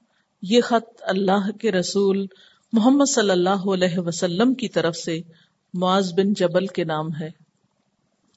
[0.42, 2.26] یہ خط اللہ کے رسول
[2.72, 5.20] محمد صلی اللہ علیہ وسلم کی طرف سے
[5.74, 7.28] معاذ بن جبل کے نام ہے۔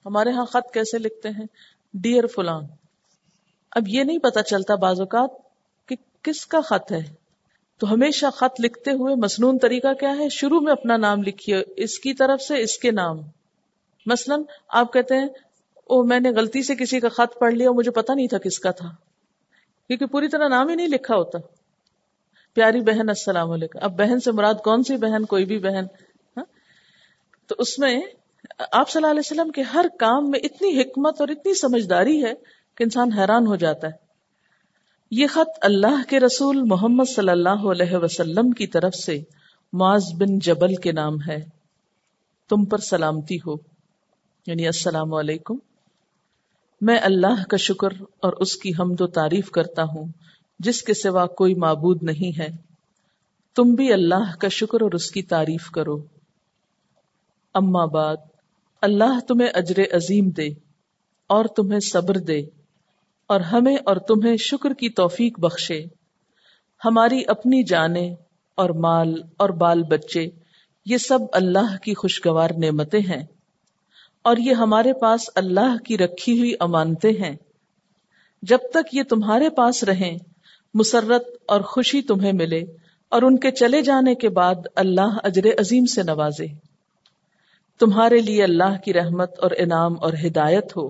[0.06, 1.46] ہمارے ہاں خط کیسے لکھتے ہیں؟
[1.94, 2.64] ڈیئر فلان،
[3.72, 5.30] اب یہ نہیں پتا چلتا بعض اوقات
[5.88, 7.14] کہ کس کا خط ہے۔
[7.80, 12.00] تو ہمیشہ خط لکھتے ہوئے مصنون طریقہ کیا ہے؟ شروع میں اپنا نام لکھیے، اس
[12.00, 13.20] کی طرف سے اس کے نام۔
[14.06, 14.36] مثلا
[14.68, 15.28] آپ کہتے ہیں
[15.84, 18.60] او میں نے غلطی سے کسی کا خط پڑھ لیا، مجھے پتا نہیں تھا کس
[18.60, 18.88] کا تھا۔
[19.88, 21.38] کیونکہ پوری طرح نام ہی نہیں لکھا ہوتا۔
[22.56, 25.84] پیاری بہن، السلام علیکم۔ اب بہن سے مراد کون سی بہن؟ کوئی بھی بہن۔
[26.38, 26.44] ہاں؟
[27.48, 28.02] تو اس میں
[28.72, 32.34] آپ صلی اللہ علیہ وسلم کے ہر کام میں اتنی حکمت اور اتنی سمجھداری ہے
[32.78, 33.92] کہ انسان حیران ہو جاتا ہے۔
[35.12, 39.20] یہ خط اللہ کے رسول محمد صلی اللہ علیہ وسلم کی طرف سے
[39.74, 41.46] معاذ بن جبل کے نام ہے۔
[42.50, 43.56] تم پر سلامتی ہو۔
[44.48, 45.56] یعنی السلام علیکم۔
[46.82, 47.90] میں اللہ کا شکر
[48.22, 50.06] اور اس کی حمد و تعریف کرتا ہوں۔
[50.60, 52.48] جس کے سوا کوئی معبود نہیں ہے۔
[53.56, 56.04] تم بھی اللہ کا شکر اور اس کی تعریف کرو۔
[57.54, 58.16] اما بعد،
[58.82, 60.48] اللہ تمہیں اجر عظیم دے
[61.28, 62.40] اور تمہیں صبر دے
[63.28, 65.86] اور ہمیں اور تمہیں شکر کی توفیق بخشے۔
[66.86, 68.16] ہماری اپنی جانیں
[68.56, 70.28] اور مال اور بال بچے،
[70.86, 73.26] یہ سب اللہ کی خوشگوار نعمتیں ہیں۔
[74.22, 77.36] اور یہ ہمارے پاس اللہ کی رکھی ہوئی امانتیں ہیں۔
[78.42, 80.18] جب تک یہ تمہارے پاس رہیں
[80.76, 82.62] مسرت اور خوشی تمہیں ملے
[83.10, 86.46] اور ان کے چلے جانے کے بعد اللہ اجر عظیم سے نوازے۔
[87.80, 90.90] تمہارے لیے اللہ کی رحمت اور انعام اور ہدایت ہو۔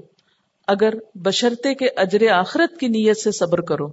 [0.67, 3.87] اگر بشرتے کے اجر آخرت کی نیت سے صبر کرو۔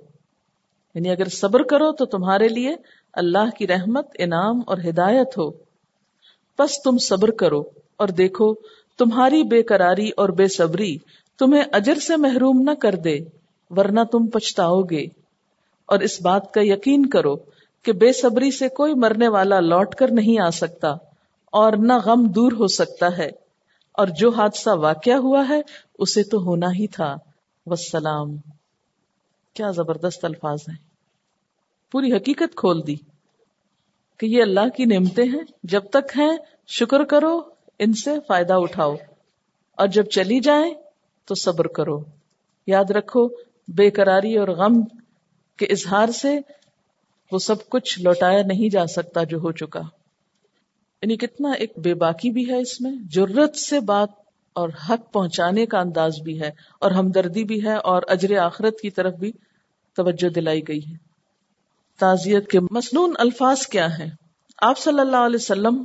[0.94, 2.74] یعنی اگر صبر کرو تو تمہارے لیے
[3.12, 5.50] اللہ کی رحمت، انعام اور ہدایت ہو۔
[6.59, 7.62] بس تم صبر کرو
[7.96, 8.55] اور دیکھو،
[8.98, 10.96] تمہاری بے قراری اور بے صبری
[11.38, 13.18] تمہیں اجر سے محروم نہ کر دے،
[13.70, 15.22] ورنہ تم پچھتاؤ گے۔
[15.87, 17.37] اور اس بات کا یقین کرو
[17.83, 20.88] کہ بے صبری سے کوئی مرنے والا لوٹ کر نہیں آ سکتا
[21.53, 23.31] اور نہ غم دور ہو سکتا ہے۔
[23.92, 25.61] اور جو حادثہ واقع ہوا ہے،
[25.99, 27.16] اسے تو ہونا ہی تھا۔
[27.66, 28.37] وسلام
[29.55, 30.77] کیا زبردست الفاظ ہیں۔
[31.92, 32.95] پوری حقیقت کھول دی
[34.18, 37.40] کہ یہ اللہ کی نعمتیں ہیں۔ جب تک ہیں، شکر کرو،
[37.79, 38.95] ان سے فائدہ اٹھاؤ۔
[39.77, 40.75] اور جب چلی جائیں،
[41.25, 42.03] تو صبر کرو۔
[42.66, 43.29] یاد رکھو،
[43.68, 45.02] بے قراری اور غم
[45.59, 46.38] کے اظہار سے
[47.33, 49.81] وہ سب کچھ لوٹایا نہیں جا سکتا جو ہو چکا۔
[51.03, 54.09] یعنی کتنا ایک بے باکی بھی ہے اس میں جرت سے بات
[54.53, 58.91] اور حق پہنچانے کا انداز بھی ہے اور ہمدردی بھی ہے اور اجر آخرت کی
[58.91, 59.33] طرف بھی
[59.97, 60.97] توجہ دلائی گئی ہے۔
[61.99, 64.11] تعزیت کے مصنون الفاظ کیا ہیں؟
[64.62, 65.85] آپ صلی اللہ علیہ وسلم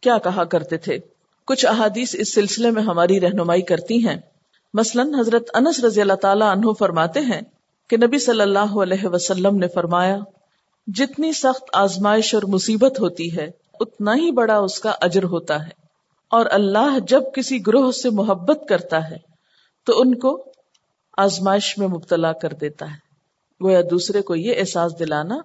[0.00, 0.98] کیا کہا کرتے تھے؟
[1.46, 4.16] کچھ احادیث اس سلسلے میں ہماری رہنمائی کرتی ہیں۔
[4.74, 7.40] مثلا حضرت انس رضی اللہ تعالی عنہ فرماتے ہیں
[7.92, 10.18] کہ نبی صلی اللہ علیہ وسلم نے فرمایا،
[10.86, 13.50] جتنی سخت آزمائش اور مصیبت ہوتی ہے،
[13.80, 15.70] اتنا ہی بڑا اس کا اجر ہوتا ہے۔
[16.30, 19.16] اور اللہ جب کسی گروہ سے محبت کرتا ہے،
[19.84, 20.44] تو ان کو
[21.16, 22.96] آزمائش میں مبتلا کر دیتا ہے۔
[23.60, 25.38] وہ یا دوسرے کو یہ احساس دلانا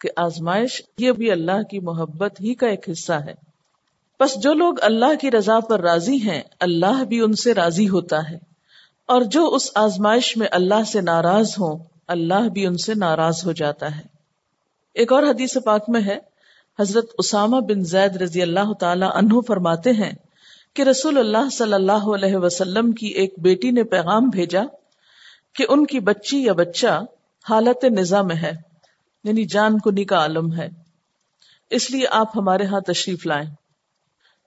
[0.00, 3.34] کہ آزمائش یہ بھی اللہ کی محبت ہی کا ایک حصہ ہے۔
[4.20, 8.30] بس جو لوگ اللہ کی رضا پر راضی ہیں، اللہ بھی ان سے راضی ہوتا
[8.30, 8.53] ہے۔
[9.06, 13.52] اور جو اس آزمائش میں اللہ سے ناراض ہوں، اللہ بھی ان سے ناراض ہو
[13.52, 14.02] جاتا ہے۔
[14.94, 16.18] ایک اور حدیث پاک میں ہے،
[16.78, 20.12] حضرت اسامہ بن زید رضی اللہ تعالی عنہ فرماتے ہیں
[20.74, 24.62] کہ رسول اللہ صلی اللہ علیہ وسلم کی ایک بیٹی نے پیغام بھیجا
[25.54, 27.00] کہ ان کی بچی یا بچہ
[27.50, 28.52] حالت نظام میں ہے
[29.24, 30.68] یعنی جان کنی کا عالم ہے۔
[31.70, 33.50] اس لیے آپ ہمارے ہاں تشریف لائیں۔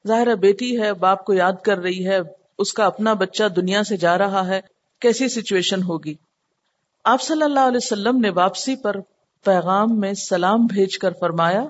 [0.08, 2.20] ظاہر بیٹی ہے، باپ کو یاد کر رہی ہے
[2.60, 4.60] اس کا اپنا بچہ دنیا سے جا رہا ہے،
[5.02, 6.14] کیسی سچویشن ہوگی؟
[7.06, 9.00] آپ صلی اللہ علیہ وسلم نے واپسی پر
[9.46, 11.64] پیغام میں سلام بھیج کر فرمایا،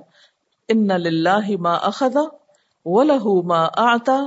[0.69, 2.17] ان للہ ما اخذ
[2.85, 4.19] ولہ ما اعطا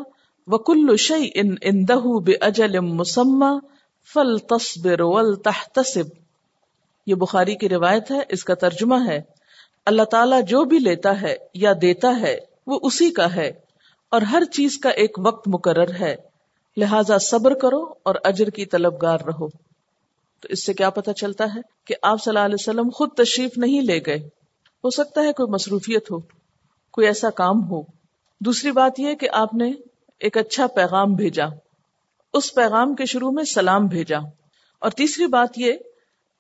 [0.48, 3.50] وکل شیء عنده باجل مسمى
[4.08, 6.14] فلتصبر ولتحتسب.
[7.06, 9.20] یہ بخاری کی روایت ہے، اس کا ترجمہ ہے،
[9.86, 13.50] اللہ تعالیٰ جو بھی لیتا ہے یا دیتا ہے، وہ اسی کا ہے،
[14.12, 16.14] اور ہر چیز کا ایک وقت مقرر ہے۔
[16.76, 19.48] لہذا صبر کرو اور اجر کی طلبگار رہو۔
[20.40, 23.59] تو اس سے کیا پتا چلتا ہے کہ آپ صلی اللہ علیہ وسلم خود تشریف
[23.59, 24.18] نہیں لے گئے؟
[24.85, 26.18] ہو سکتا ہے کوئی مصروفیت ہو،
[26.90, 27.83] کوئی ایسا کام ہو۔
[28.40, 29.72] دوسری بات یہ کہ آپ نے
[30.18, 31.44] ایک اچھا پیغام بھیجا۔
[32.33, 34.18] اس پیغام کے شروع میں سلام بھیجا۔
[34.78, 35.72] اور تیسری بات یہ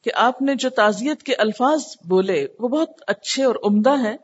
[0.04, 4.16] کہ آپ نے جو تعزیت کے الفاظ بولے، وہ بہت اچھے اور عمدہ ہیں۔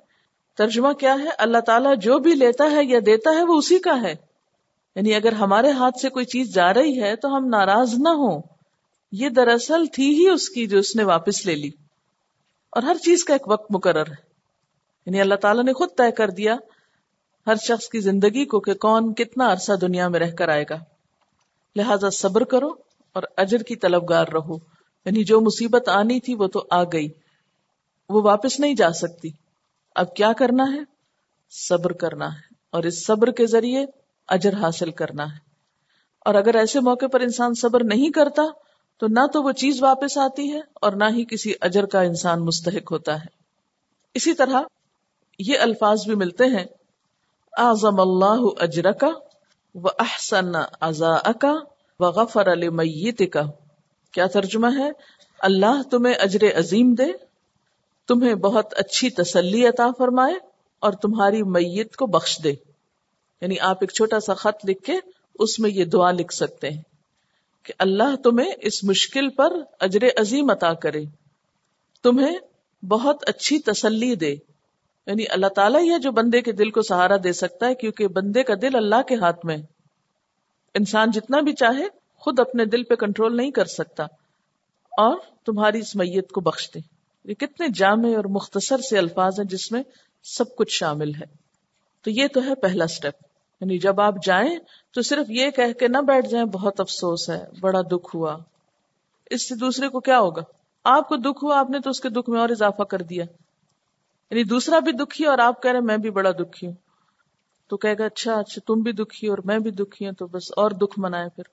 [0.57, 4.03] ترجمہ کیا ہے؟ اللہ تعالیٰ جو بھی لیتا ہے یا دیتا ہے، وہ اسی کا
[4.03, 4.15] ہے۔
[4.97, 8.43] یعنی اگر ہمارے ہاتھ سے کوئی چیز جا رہی ہے تو ہم ناراض نہ ہوں۔
[9.13, 11.71] یہ دراصل تھی ہی اس کی جو اس نے واپس لے لی۔
[12.71, 14.27] اور ہر چیز کا ایک وقت مقرر ہے۔
[15.07, 16.57] یعنی اللہ تعالیٰ نے خود طے کر دیا
[17.47, 20.77] ہر شخص کی زندگی کو کہ کون کتنا عرصہ دنیا میں رہ کر آئے گا۔
[21.77, 22.69] لہذا صبر کرو
[23.13, 24.57] اور اجر کی طلبگار رہو۔
[25.05, 27.09] یعنی جو مصیبت آنی تھی وہ تو آ گئی۔
[28.09, 29.29] وہ واپس نہیں جا سکتی۔
[29.95, 30.81] اب کیا کرنا ہے؟
[31.51, 33.87] صبر کرنا ہے۔ اور اس صبر کے ذریعے
[34.29, 35.47] اجر حاصل کرنا ہے۔
[36.19, 38.43] اور اگر ایسے موقع پر انسان صبر نہیں کرتا،
[38.99, 42.41] تو نہ تو وہ چیز واپس آتی ہے اور نہ ہی کسی اجر کا انسان
[42.45, 43.27] مستحق ہوتا ہے۔
[44.15, 44.61] اسی طرح
[45.39, 46.65] یہ الفاظ بھی ملتے ہیں،
[47.59, 49.09] اعظم اللہ اجر کا
[49.75, 51.55] و احسن ازا کا
[52.01, 53.43] و غفر المیت کا
[54.13, 54.91] کیا ترجمہ ہے؟
[55.39, 57.07] اللہ تمہیں اجر عظیم دے،
[58.09, 60.35] تمہیں بہت اچھی تسلی عطا فرمائے
[60.79, 62.55] اور تمہاری میت کو بخش دے۔
[63.41, 64.93] یعنی آپ ایک چھوٹا سا خط لکھ کے
[65.39, 66.83] اس میں یہ دعا لکھ سکتے ہیں
[67.63, 71.05] کہ اللہ تمہیں اس مشکل پر اجر عظیم عطا کرے،
[72.03, 72.37] تمہیں
[72.85, 74.33] بہت اچھی تسلی دے۔
[75.07, 78.43] یعنی اللہ تعالیٰ یہ جو بندے کے دل کو سہارا دے سکتا ہے، کیونکہ بندے
[78.43, 79.57] کا دل اللہ کے ہاتھ میں
[80.75, 84.05] انسان جتنا بھی چاہے، خود اپنے دل پہ کنٹرول نہیں کر سکتا۔
[84.99, 86.81] اور تمہاری اس میت کو بخش دے
[87.25, 89.83] یہ کتنے جامع اور مختصر سے الفاظ ہیں جس میں
[90.25, 91.47] سب کچھ شامل ہے۔
[92.03, 93.26] تو یہ تو ہے پہلا سٹیپ
[93.61, 94.59] یعنی جب آپ جائیں
[94.95, 98.39] تو صرف یہ کہہ کے نہ بیٹھ جائیں، بہت افسوس ہے، بڑا دکھ ہوا۔
[99.31, 100.43] اس سے دوسرے کو کیا ہوگا؟
[100.85, 103.25] آپ کو دکھ ہوا، آپ نے تو اس کے دکھ میں اور اضافہ کر دیا۔
[104.31, 106.75] یعنی دوسرا بھی دکھی اور آپ کہہ رہے میں بھی بڑا دکھی ہوں۔
[107.69, 110.53] تو کہے گا اچھا اچھا تم بھی دکھی اور میں بھی دکھی ہوں، تو بس
[110.57, 111.45] اور دکھ منائے پھر۔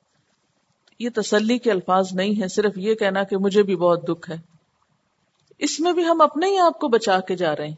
[1.00, 4.36] یہ تسلی کے الفاظ نہیں ہے صرف یہ کہنا کہ مجھے بھی بہت دکھ ہے۔
[5.60, 7.76] اس میں بھی ہم اپنے ہی آپ کو بچا کے جا رہے ہیں۔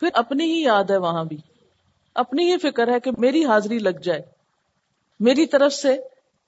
[0.00, 1.36] پھر اپنی ہی یاد ہے وہاں بھی۔
[2.14, 4.22] اپنی ہی فکر ہے کہ میری حاضری لگ جائے،
[5.20, 5.96] میری طرف سے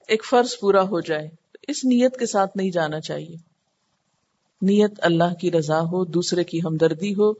[0.08, 1.28] ایک فرض پورا ہو جائے،
[1.68, 3.36] اس نیت کے ساتھ نہیں جانا چاہیے۔
[4.62, 7.30] نیت اللہ کی رضا ہو، دوسرے کی ہمدردی ہو،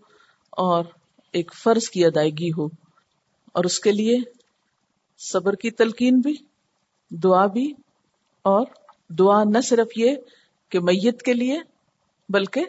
[0.50, 0.84] اور
[1.32, 2.66] ایک فرض کی ادائیگی ہو۔
[3.52, 4.18] اور اس کے لیے
[5.18, 6.34] صبر کی تلقین بھی،
[7.10, 7.72] دعا بھی،
[8.42, 8.66] اور
[9.08, 10.16] دعا نہ صرف یہ
[10.68, 11.58] کہ میت کے لیے،
[12.28, 12.64] بلکہ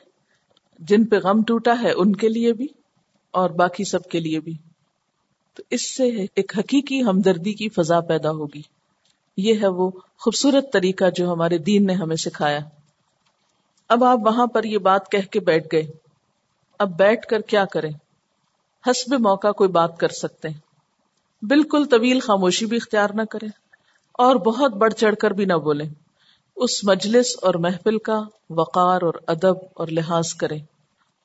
[0.80, 2.68] جن پہ غم ٹوٹا ہے ان کے لیے بھی،
[3.32, 4.58] اور باقی سب کے لیے بھی۔
[5.56, 6.04] تو اس سے
[6.36, 8.62] ایک حقیقی ہمدردی کی فضا پیدا ہوگی۔
[9.38, 12.60] یہ ہے وہ خوبصورت طریقہ جو ہمارے دین نے ہمیں سکھایا۔
[13.89, 15.84] اب آپ وہاں پر یہ بات کہہ کے بیٹھ گئے۔
[16.80, 17.89] اب بیٹھ کر کیا کریں؟
[18.88, 20.60] حسب موقع کوئی بات کر سکتے ہیں۔
[21.46, 23.50] بالکل طویل خاموشی بھی اختیار نہ کریں
[24.12, 25.89] اور بہت بڑھ چڑھ کر بھی نہ بولیں۔
[26.56, 30.60] اس مجلس اور محفل کا وقار اور ادب اور لحاظ کریں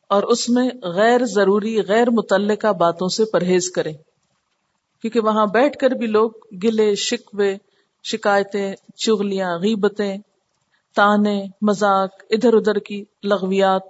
[0.09, 3.93] اور اس میں غیر ضروری، غیر متعلقہ باتوں سے پرہیز کریں۔
[5.03, 6.31] کیونکہ وہاں بیٹھ کر بھی لوگ
[6.63, 7.57] گلے، شکوے،
[8.05, 10.17] شکایتیں، چغلیاں، غیبتیں،
[10.97, 13.83] تانے، مذاق، ادھر ادھر کی لغویات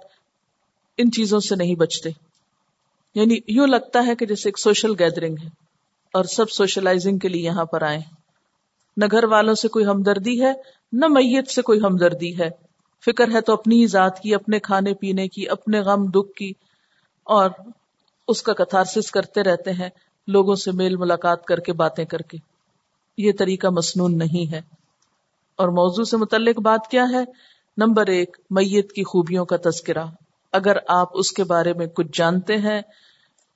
[0.97, 2.09] ان چیزوں سے نہیں بچتے۔
[3.15, 5.47] یعنی یوں لگتا ہے کہ جیسے ایک سوشل گیدرنگ ہے
[6.13, 7.99] اور سب سوشلائزنگ کے لیے یہاں پر آئے۔
[8.97, 10.53] نہ گھر والوں سے کوئی ہمدردی ہے،
[10.93, 12.49] نہ میت سے کوئی ہمدردی ہے۔
[13.05, 16.51] فکر ہے تو اپنی ذات کی، اپنے کھانے پینے کی، اپنے غم، دکھ کی
[17.23, 17.49] اور
[18.27, 19.89] اس کا کتارسس کرتے رہتے ہیں۔
[20.27, 22.37] لوگوں سے میل ملاقات کر کے باتیں کر کے۔
[23.17, 24.61] یہ طریقہ مسنون نہیں ہے۔
[25.55, 27.25] اور موضوع سے متعلق بات کیا ہے؟
[27.77, 30.05] نمبر ایک، میت کی خوبیوں کا تذکرہ۔
[30.51, 32.81] اگر آپ اس کے بارے میں کچھ جانتے ہیں،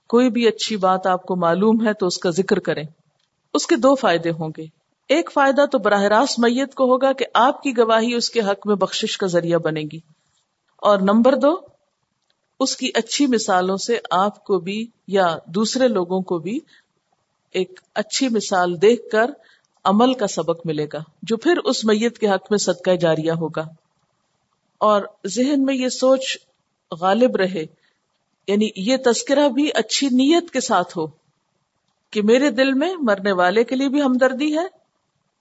[0.10, 2.84] کوئی بھی اچھی بات آپ کو معلوم ہے تو اس کا ذکر کریں۔
[3.54, 4.66] اس کے دو فائدے ہوں گے۔
[5.10, 8.68] ایک فائدہ تو براہ راست میت کو ہوگا کہ آپ کی گواہی اس کے حق
[8.68, 10.00] میں بخشش کا ذریعہ بنے گی۔
[10.78, 11.75] اور نمبر دو
[12.60, 16.60] اس کی اچھی مثالوں سے آپ کو بھی یا دوسرے لوگوں کو بھی
[17.52, 19.32] ایک اچھی مثال دیکھ کر
[19.84, 23.64] عمل کا سبق ملے گا، جو پھر اس میت کے حق میں صدقہ جاریہ ہوگا۔
[24.78, 26.38] اور ذہن میں یہ سوچ
[27.02, 27.66] غالب رہے
[28.48, 31.06] یعنی یہ تذکرہ بھی اچھی نیت کے ساتھ ہو
[32.12, 34.68] کہ میرے دل میں مرنے والے کے لیے بھی ہمدردی ہے،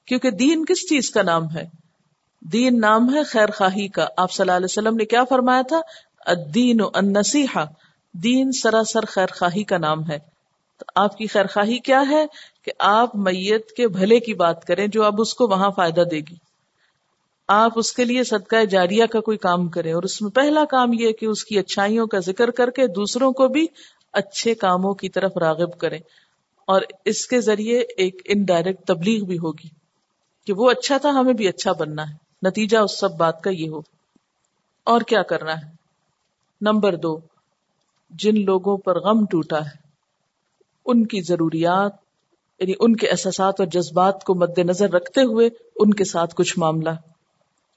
[0.07, 1.69] کیونکہ دین کس چیز کا نام ہے؟
[2.41, 5.81] دین نام ہے خیر خواہی کا۔ آپ صلی اللہ علیہ وسلم نے کیا فرمایا تھا؟
[6.27, 7.65] الدین و النصیحہ،
[8.13, 10.19] دین سراسر خیر خواہی کا نام ہے۔
[10.79, 12.27] تو آپ کی خیر خواہی کیا ہے؟
[12.65, 16.19] کہ آپ میت کے بھلے کی بات کریں جو اب اس کو وہاں فائدہ دے
[16.19, 16.37] گی۔
[17.49, 20.93] آپ اس کے لیے صدقہ جاریہ کا کوئی کام کریں اور اس میں پہلا کام
[20.93, 23.67] یہ کہ اس کی اچھائیوں کا ذکر کر کے دوسروں کو بھی
[24.13, 25.99] اچھے کاموں کی طرف راغب کریں۔
[26.67, 29.69] اور اس کے ذریعے ایک انڈائریکٹ تبلیغ بھی ہوگی
[30.47, 32.15] کہ وہ اچھا تھا، ہمیں بھی اچھا بننا ہے۔
[32.49, 33.81] نتیجہ اس سب بات کا یہ ہو۔
[34.85, 35.84] اور کیا کرنا ہے؟
[36.61, 37.19] نمبر دو،
[38.11, 39.77] جن لوگوں پر غم ٹوٹا ہے،
[40.87, 41.93] ان کی ضروریات
[42.61, 46.59] یعنی ان کے احساسات اور جذبات کو مد نظر رکھتے ہوئے ان کے ساتھ کچھ
[46.59, 46.91] معاملہ۔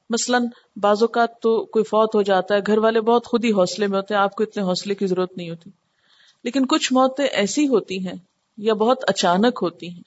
[0.09, 3.87] مثلاً، بعض اوقات تو کوئی فوت ہو جاتا ہے، گھر والے بہت خود ہی حوصلے
[3.87, 5.69] میں ہوتے ہیں، آپ کو اتنے حوصلے کی ضرورت نہیں ہوتی۔
[6.43, 8.15] لیکن کچھ موتیں ایسی ہوتی ہیں،
[8.57, 10.01] یا بہت اچانک ہوتی ہیں،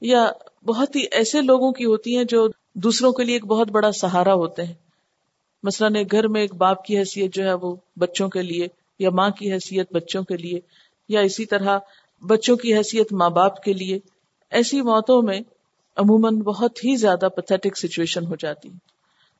[0.00, 0.30] یا
[0.64, 4.34] بہت ہی ایسے لوگوں کی ہوتی ہیں جو دوسروں کے لیے ایک بہت بڑا سہارا
[4.34, 4.74] ہوتے ہیں۔
[5.64, 8.66] مثلاً ایک گھر میں ایک باپ کی حیثیت جو ہے وہ بچوں کے لیے
[8.98, 10.60] یا ماں کی حیثیت بچوں کے لیے
[11.08, 11.78] یا اسی طرح
[12.22, 13.98] بچوں کی حیثیت ماں باپ کے لیے،
[14.52, 15.40] ایسی موتوں میں
[15.96, 18.68] عموماً بہت ہی زیادہ پتھیٹک سچویشن ہو جاتی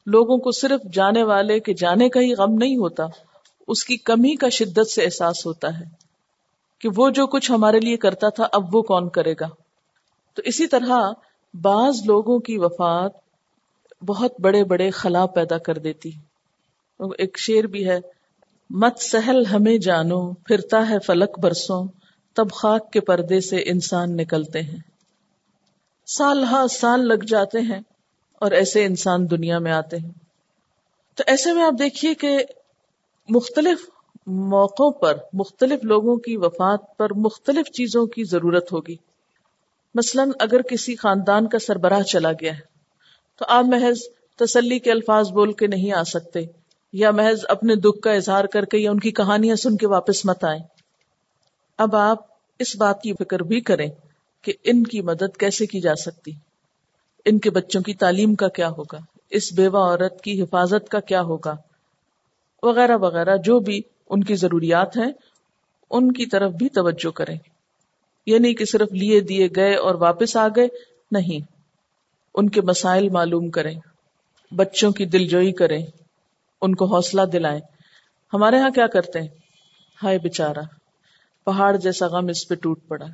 [0.06, 3.04] لوگوں کو صرف جانے والے کے جانے کا ہی غم نہیں ہوتا،
[3.68, 5.84] اس کی کمی کا شدت سے احساس ہوتا ہے
[6.80, 9.48] کہ وہ جو کچھ ہمارے لیے کرتا تھا، اب وہ کون کرے گا؟
[10.36, 11.12] تو اسی طرح
[11.54, 13.23] بعض لوگوں کی وفات
[14.06, 16.10] بہت بڑے بڑے خلا پیدا کر دیتی۔
[17.18, 18.00] ایک شیر بھی ہے،
[18.70, 21.84] مت سہل ہمیں جانو، پھرتا ہے فلک برسوں،
[22.34, 24.78] تب خاک کے پردے سے انسان نکلتے ہیں۔
[26.06, 27.80] سال ہاں سال لگ جاتے ہیں
[28.40, 30.10] اور ایسے انسان دنیا میں آتے ہیں۔
[31.14, 32.44] تو ایسے میں آپ دیکھیے کہ
[33.28, 33.78] مختلف
[34.26, 38.96] موقعوں پر، مختلف لوگوں کی وفات پر مختلف چیزوں کی ضرورت ہوگی۔
[39.94, 42.73] مثلا اگر کسی خاندان کا سربراہ چلا گیا ہے
[43.38, 43.98] تو آپ محض
[44.36, 46.40] تسلی کے الفاظ بول کے نہیں آ سکتے،
[46.92, 50.24] یا محض اپنے دکھ کا اظہار کر کے یا ان کی کہانیاں سن کے واپس
[50.24, 50.62] مت آئیں۔
[51.78, 52.18] اب آپ
[52.58, 53.88] اس بات کی فکر بھی کریں
[54.42, 56.32] کہ ان کی مدد کیسے کی جا سکتی۔
[57.24, 58.98] ان کے بچوں کی تعلیم کا کیا ہوگا؟
[59.30, 61.56] اس بیوہ عورت کی حفاظت کا کیا ہوگا؟
[62.62, 65.12] وغیرہ وغیرہ، جو بھی ان کی ضروریات ہیں،
[65.90, 67.38] ان کی طرف بھی توجہ کریں۔
[68.26, 70.68] یہ نہیں کہ صرف لیے دیے گئے اور واپس آ گئے،
[71.10, 71.53] نہیں۔
[72.34, 73.80] ان کے مسائل معلوم کریں،
[74.50, 75.86] بچوں کی دل جوئی کریں،
[76.62, 77.60] ان کو حوصلہ دلائیں۔
[78.34, 79.28] ہمارے ہاں کیا کرتے ہیں؟
[80.02, 80.60] ہائے بےچارا
[81.44, 83.06] پہاڑ جیسا غم اس پہ ٹوٹ پڑا۔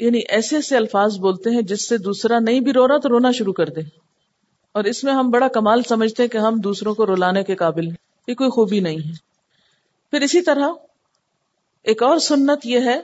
[0.00, 3.30] یعنی ایسے ایسے الفاظ بولتے ہیں جس سے دوسرا نہیں بھی رو رہا تو رونا
[3.32, 3.80] شروع کر دے۔
[4.72, 7.86] اور اس میں ہم بڑا کمال سمجھتے ہیں کہ ہم دوسروں کو رلانے کے قابل
[7.86, 7.96] ہیں۔
[8.28, 9.12] یہ کوئی خوبی نہیں ہے۔
[10.10, 10.68] پھر اسی طرح
[11.82, 13.00] ایک اور سنت یہ ہے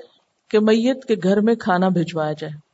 [0.50, 2.71] کہ میت کے گھر میں کھانا بھجوایا جائے۔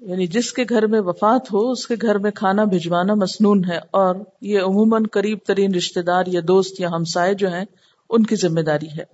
[0.00, 3.78] یعنی جس کے گھر میں وفات ہو، اس کے گھر میں کھانا بھجوانا مسنون ہے
[3.90, 7.64] اور یہ عموماً قریب ترین رشتے دار یا دوست یا ہمسائے جو ہیں،
[8.10, 9.04] ان کی ذمہ داری ہے۔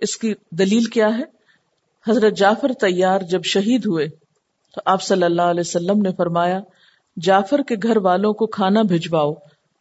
[0.00, 1.22] اس کی دلیل کیا ہے؟
[2.10, 4.08] حضرت جعفر تیار جب شہید ہوئے،
[4.74, 6.60] تو آپ صلی اللہ علیہ وسلم نے فرمایا،
[7.22, 9.34] جعفر کے گھر والوں کو کھانا بھجواؤ،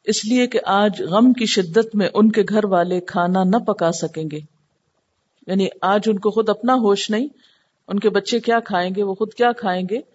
[0.04, 3.92] اس لیے کہ آج غم کی شدت میں ان کے گھر والے کھانا نہ پکا
[3.92, 4.40] سکیں گے۔
[5.48, 7.28] یعنی آج ان کو خود اپنا ہوش نہیں،
[7.88, 10.15] ان کے بچے کیا کھائیں گے، وہ خود کیا کھائیں گے؟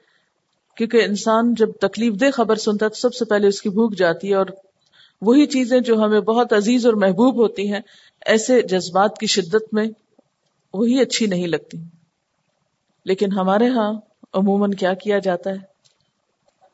[0.80, 3.96] کیونکہ انسان جب تکلیف دہ خبر سنتا ہے تو سب سے پہلے اس کی بھوک
[3.96, 4.46] جاتی ہے اور
[5.22, 7.80] وہی چیزیں جو ہمیں بہت عزیز اور محبوب ہوتی ہیں،
[8.26, 9.86] ایسے جذبات کی شدت میں
[10.74, 11.78] وہی اچھی نہیں لگتی۔
[13.04, 13.92] لیکن ہمارے ہاں
[14.34, 15.56] عموماً کیا کیا جاتا ہے؟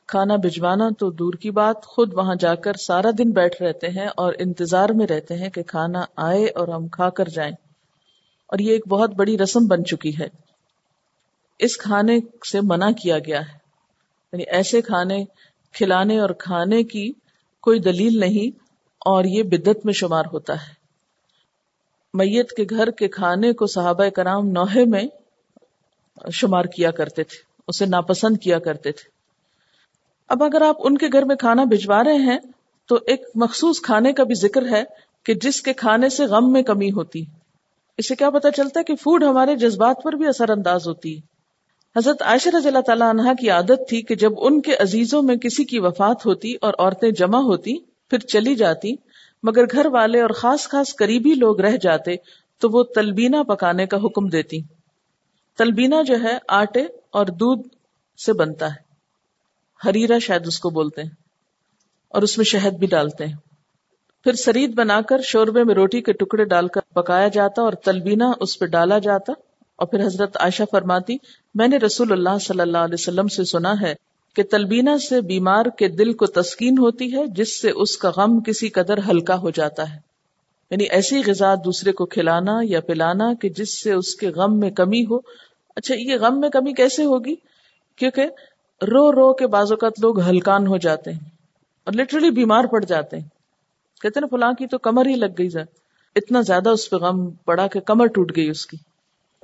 [0.06, 4.06] کھانا بھجوانا تو دور کی بات، خود وہاں جا کر سارا دن بیٹھ رہتے ہیں
[4.16, 7.52] اور انتظار میں رہتے ہیں کہ کھانا آئے اور ہم کھا کر جائیں۔
[8.46, 10.28] اور یہ ایک بہت بڑی رسم بن چکی ہے۔
[11.58, 12.18] اس کھانے
[12.52, 13.65] سے منع کیا گیا ہے۔
[14.36, 15.24] یعنی ایسے کھانے،
[15.72, 17.12] کھلانے اور کھانے کی
[17.60, 18.58] کوئی دلیل نہیں
[18.98, 20.72] اور یہ بدت میں شمار ہوتا ہے۔
[22.14, 25.02] میت کے گھر کے کھانے کو صحابہ کرام نوحے میں
[26.32, 29.10] شمار کیا کرتے تھے، اسے ناپسند کیا کرتے تھے۔
[30.28, 32.38] اب اگر آپ ان کے گھر میں کھانا بھجوا رہے ہیں،
[32.86, 34.84] تو ایک مخصوص کھانے کا بھی ذکر ہے
[35.22, 37.24] کہ جس کے کھانے سے غم میں کمی ہوتی۔
[37.96, 41.35] اسے کیا پتا چلتا ہے کہ فوڈ ہمارے جذبات پر بھی اثر انداز ہوتی۔ ہے
[41.96, 45.36] حضرت عائشہ رضی اللہ تعالیٰ عنہ کی عادت تھی کہ جب ان کے عزیزوں میں
[45.36, 47.76] کسی کی وفات ہوتی اور عورتیں جمع ہوتی،
[48.10, 48.94] پھر چلی جاتی،
[49.42, 52.16] مگر گھر والے اور خاص خاص قریبی لوگ رہ جاتے،
[52.62, 54.60] تو وہ تلبینہ پکانے کا حکم دیتی۔
[55.58, 57.66] تلبینہ جو ہے آٹے اور دودھ
[58.18, 58.84] سے بنتا ہے۔
[59.80, 61.10] ہریرا شاید اس کو بولتے ہیں،
[62.14, 63.36] اور اس میں شہد بھی ڈالتے ہیں۔
[64.26, 68.32] پھر سرید بنا کر شوربے میں روٹی کے ٹکڑے ڈال کر پکایا جاتا اور تلبینہ
[68.40, 69.32] اس پہ ڈالا جاتا۔
[69.76, 71.16] اور پھر حضرت عائشہ فرماتی،
[71.54, 73.94] میں نے رسول اللہ صلی اللہ علیہ وسلم سے سنا ہے
[74.36, 78.40] کہ تلبینہ سے بیمار کے دل کو تسکین ہوتی ہے، جس سے اس کا غم
[78.40, 79.98] کسی قدر ہلکا ہو جاتا ہے۔
[80.70, 84.70] یعنی ایسی غذا دوسرے کو کھلانا یا پلانا کہ جس سے اس کے غم میں
[84.70, 85.16] کمی ہو۔
[85.76, 87.34] اچھا یہ غم میں کمی کیسے ہوگی؟
[87.96, 88.22] کیونکہ
[88.82, 91.20] رو رو کے بعض اوقات لوگ ہلکان ہو جاتے ہیں
[91.84, 93.28] اور لٹرلی بیمار پڑ جاتے ہیں۔
[94.00, 95.48] کہتے نا، فلاں کی تو کمر ہی لگ گئی۔
[96.16, 98.76] اتنا زیادہ اس پہ غم پڑا کہ کمر ٹوٹ گئی اس کی۔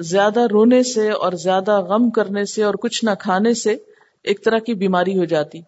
[0.00, 3.76] زیادہ رونے سے اور زیادہ غم کرنے سے اور کچھ نہ کھانے سے
[4.22, 5.60] ایک طرح کی بیماری ہو جاتی۔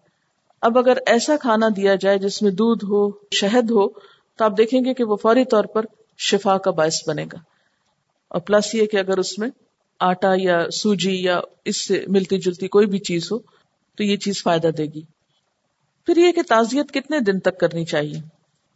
[0.61, 3.89] اب اگر ایسا کھانا دیا جائے جس میں دودھ ہو، شہد ہو،
[4.37, 5.85] تو آپ دیکھیں گے کہ وہ فوری طور پر
[6.17, 7.37] شفا کا باعث بنے گا۔
[8.27, 9.49] اور پلس یہ کہ اگر اس میں
[9.99, 13.37] آٹا یا سوجی یا اس سے ملتی جلتی کوئی بھی چیز ہو،
[13.95, 15.01] تو یہ چیز فائدہ دے گی۔
[16.05, 18.34] پھر یہ کہ تعزیت کتنے دن تک کرنی چاہیے؟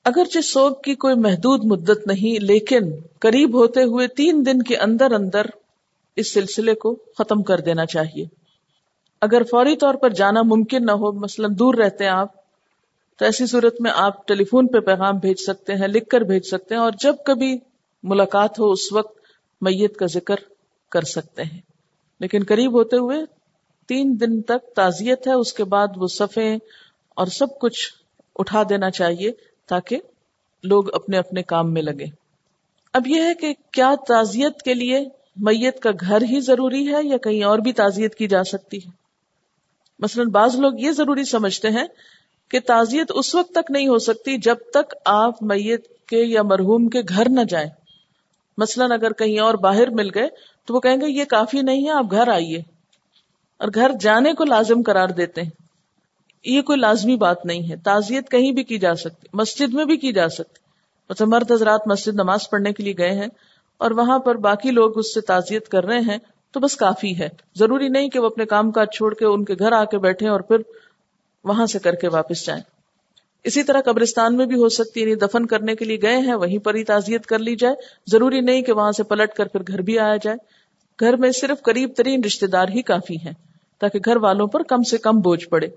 [0.10, 2.80] اگرچہ سوگ کی کوئی محدود مدت نہیں، لیکن
[3.20, 5.45] قریب ہوتے ہوئے تین دن کے اندر اندر
[6.16, 8.26] اس سلسلے کو ختم کر دینا چاہیے۔
[9.22, 12.28] اگر فوری طور پر جانا ممکن نہ ہو، مثلا دور رہتے ہیں آپ،
[13.18, 16.43] تو ایسی صورت میں آپ ٹیلی فون پہ پیغام بھیج سکتے ہیں، لکھ کر بھیج
[16.43, 17.57] سکتے ہیں، اور جب کبھی
[18.03, 19.18] ملاقات ہو، اس وقت
[19.62, 20.36] میت کا ذکر
[20.91, 21.62] کر سکتے ہیں۔
[22.20, 23.18] لیکن قریب ہوتے ہوئے
[23.88, 26.55] تین دن تک تعزیت ہے، اس کے بعد وہ صفے
[27.16, 27.93] اور سب کچھ
[28.36, 29.99] اٹھا دینا چاہیے۔ تاکہ
[30.63, 32.05] لوگ اپنے اپنے کام میں لگے
[32.93, 34.99] اب یہ ہے کہ کیا تعزیت کے لیے
[35.36, 38.89] میت کا گھر ہی ضروری ہے یا کہیں اور بھی تعزیت کی جا سکتی ہے؟
[39.99, 41.84] مثلا بعض لوگ یہ ضروری سمجھتے ہیں
[42.51, 46.88] کہ تعزیت اس وقت تک نہیں ہو سکتی جب تک آپ میت کے یا مرحوم
[46.88, 47.70] کے گھر نہ جائیں۔
[48.57, 50.28] مثلا اگر کہیں اور باہر مل گئے
[50.65, 52.57] تو وہ کہیں گے، یہ کافی نہیں ہے، آپ گھر آئیے۔
[53.57, 55.68] اور گھر جانے کو لازم قرار دیتے ہیں۔
[56.43, 59.97] یہ کوئی لازمی بات نہیں ہے۔ تعزیت کہیں بھی کی جا سکتی، مسجد میں بھی
[59.97, 60.59] کی جا سکتی۔
[61.09, 63.27] مطلب مرد حضرات مسجد نماز پڑھنے کے لیے گئے ہیں
[63.77, 66.17] اور وہاں پر باقی لوگ اس سے تعزیت کر رہے ہیں
[66.51, 69.53] تو بس کافی ہے۔ ضروری نہیں کہ وہ اپنے کام کاج چھوڑ کے ان کے
[69.59, 70.55] گھر آ کے بیٹھے اور پھر
[71.43, 72.61] وہاں سے کر کے واپس جائیں۔
[73.43, 76.57] اسی طرح قبرستان میں بھی ہو سکتی یعنی دفن کرنے کے لیے گئے ہیں، وہیں
[76.57, 77.75] پر ہی تعزیت کر لی جائے۔
[78.07, 80.37] ضروری نہیں کہ وہاں سے پلٹ کر پھر گھر بھی آیا جائے۔
[80.99, 83.33] گھر میں صرف قریب ترین رشتے دار ہی کافی ہیں
[83.79, 85.67] تاکہ گھر والوں پر کم سے کم بوجھ پڑے۔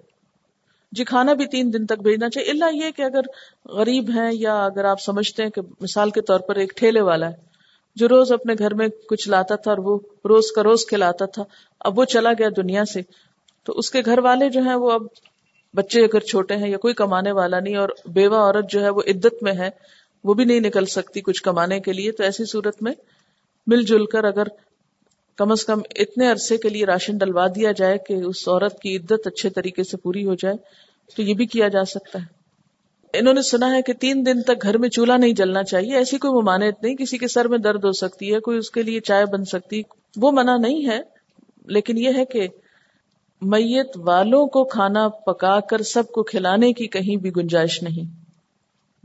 [0.92, 3.30] جی کھانا بھی تین دن تک بھیجنا چاہیے۔ اللہ یہ کہ اگر
[3.74, 7.28] غریب ہیں یا اگر آپ سمجھتے ہیں کہ مثال کے طور پر ایک ٹھیلے والا
[7.30, 7.50] ہے،
[7.96, 11.44] جو روز اپنے گھر میں کچھ لاتا تھا اور وہ روز کا روز کھلاتا تھا،
[11.80, 13.00] اب وہ چلا گیا دنیا سے،
[13.66, 15.02] تو اس کے گھر والے جو ہیں وہ اب
[15.74, 19.02] بچے اگر چھوٹے ہیں یا کوئی کمانے والا نہیں، اور بیوہ عورت جو ہے وہ
[19.06, 19.70] عدت میں ہے،
[20.24, 22.92] وہ بھی نہیں نکل سکتی کچھ کمانے کے لیے، تو ایسی صورت میں
[23.66, 24.48] مل جل کر اگر
[25.38, 28.96] کم از کم اتنے عرصے کے لیے راشن ڈلوا دیا جائے کہ اس عورت کی
[28.96, 30.56] عدت اچھے طریقے سے پوری ہو جائے،
[31.16, 32.42] تو یہ بھی کیا جا سکتا ہے۔
[33.18, 36.18] انہوں نے سنا ہے کہ تین دن تک گھر میں چولہا نہیں جلنا چاہیے، ایسی
[36.18, 39.00] کوئی ممانعت نہیں، کسی کے سر میں درد ہو سکتی ہے، کوئی اس کے لیے
[39.00, 39.82] چائے بن سکتی،
[40.16, 41.00] وہ منع نہیں ہے۔
[41.64, 42.48] لیکن یہ ہے کہ
[43.42, 48.22] میت والوں کو کھانا پکا کر سب کو کھلانے کی کہیں بھی گنجائش نہیں۔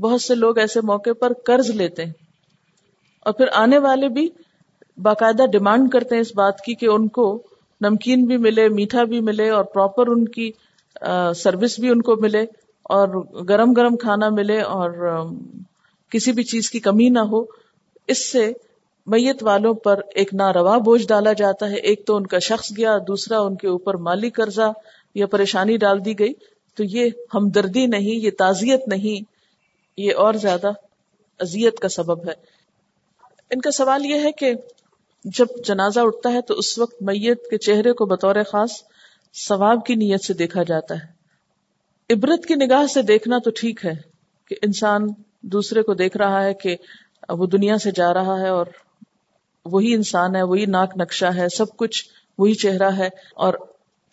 [0.01, 2.13] بہت سے لوگ ایسے موقع پر قرض لیتے ہیں۔
[3.19, 4.30] اور پھر آنے والے بھی
[4.97, 7.41] باقاعدہ ڈیمانڈ کرتے ہیں اس بات کی کہ ان کو
[7.81, 10.51] نمکین بھی ملے، میٹھا بھی ملے اور پراپر ان کی
[11.35, 12.45] سروس بھی ان کو ملے
[12.83, 13.07] اور
[13.49, 15.25] گرم گرم کھانا ملے اور
[16.11, 17.43] کسی بھی چیز کی کمی نہ ہو۔
[18.07, 18.51] اس سے
[19.07, 22.97] میت والوں پر ایک ناروا بوجھ ڈالا جاتا ہے۔ ایک تو ان کا شخص گیا،
[23.07, 24.71] دوسرا ان کے اوپر مالی قرضہ
[25.15, 26.33] یا پریشانی ڈال دی گئی۔
[26.77, 29.23] تو یہ ہمدردی نہیں، یہ تعزیت نہیں،
[29.97, 30.71] یہ اور زیادہ
[31.39, 32.33] اذیت کا سبب ہے۔
[33.51, 34.53] ان کا سوال یہ ہے کہ
[35.24, 38.72] جب جنازہ اٹھتا ہے تو اس وقت میت کے چہرے کو بطور خاص
[39.47, 41.18] ثواب کی نیت سے دیکھا جاتا ہے۔
[42.13, 43.93] عبرت کی نگاہ سے دیکھنا تو ٹھیک ہے
[44.47, 45.07] کہ انسان
[45.41, 46.76] دوسرے کو دیکھ رہا ہے کہ
[47.30, 48.65] وہ دنیا سے جا رہا ہے اور
[49.65, 52.05] وہی انسان ہے، وہی ناک نقشہ ہے، سب کچھ
[52.38, 53.53] وہی چہرہ ہے اور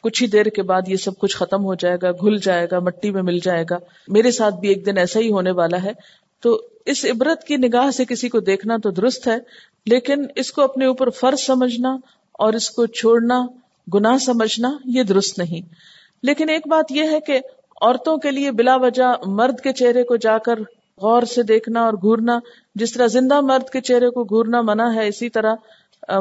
[0.03, 2.79] کچھ ہی دیر کے بعد یہ سب کچھ ختم ہو جائے گا، گھل جائے گا،
[2.79, 3.77] مٹی میں مل جائے گا۔
[4.09, 5.93] میرے ساتھ بھی ایک دن ایسا ہی ہونے والا ہے۔
[6.41, 9.39] تو اس عبرت کی نگاہ سے کسی کو دیکھنا تو درست ہے،
[9.87, 11.97] لیکن اس کو اپنے اوپر فرض سمجھنا
[12.33, 13.47] اور اس کو چھوڑنا،
[13.95, 15.75] گناہ سمجھنا یہ درست نہیں۔
[16.23, 17.41] لیکن ایک بات یہ ہے کہ
[17.81, 20.59] عورتوں کے لیے بلا وجہ مرد کے چہرے کو جا کر
[21.03, 22.39] غور سے دیکھنا اور گورنا،
[22.75, 25.55] جس طرح زندہ مرد کے چہرے کو گورنا منع ہے، اسی طرح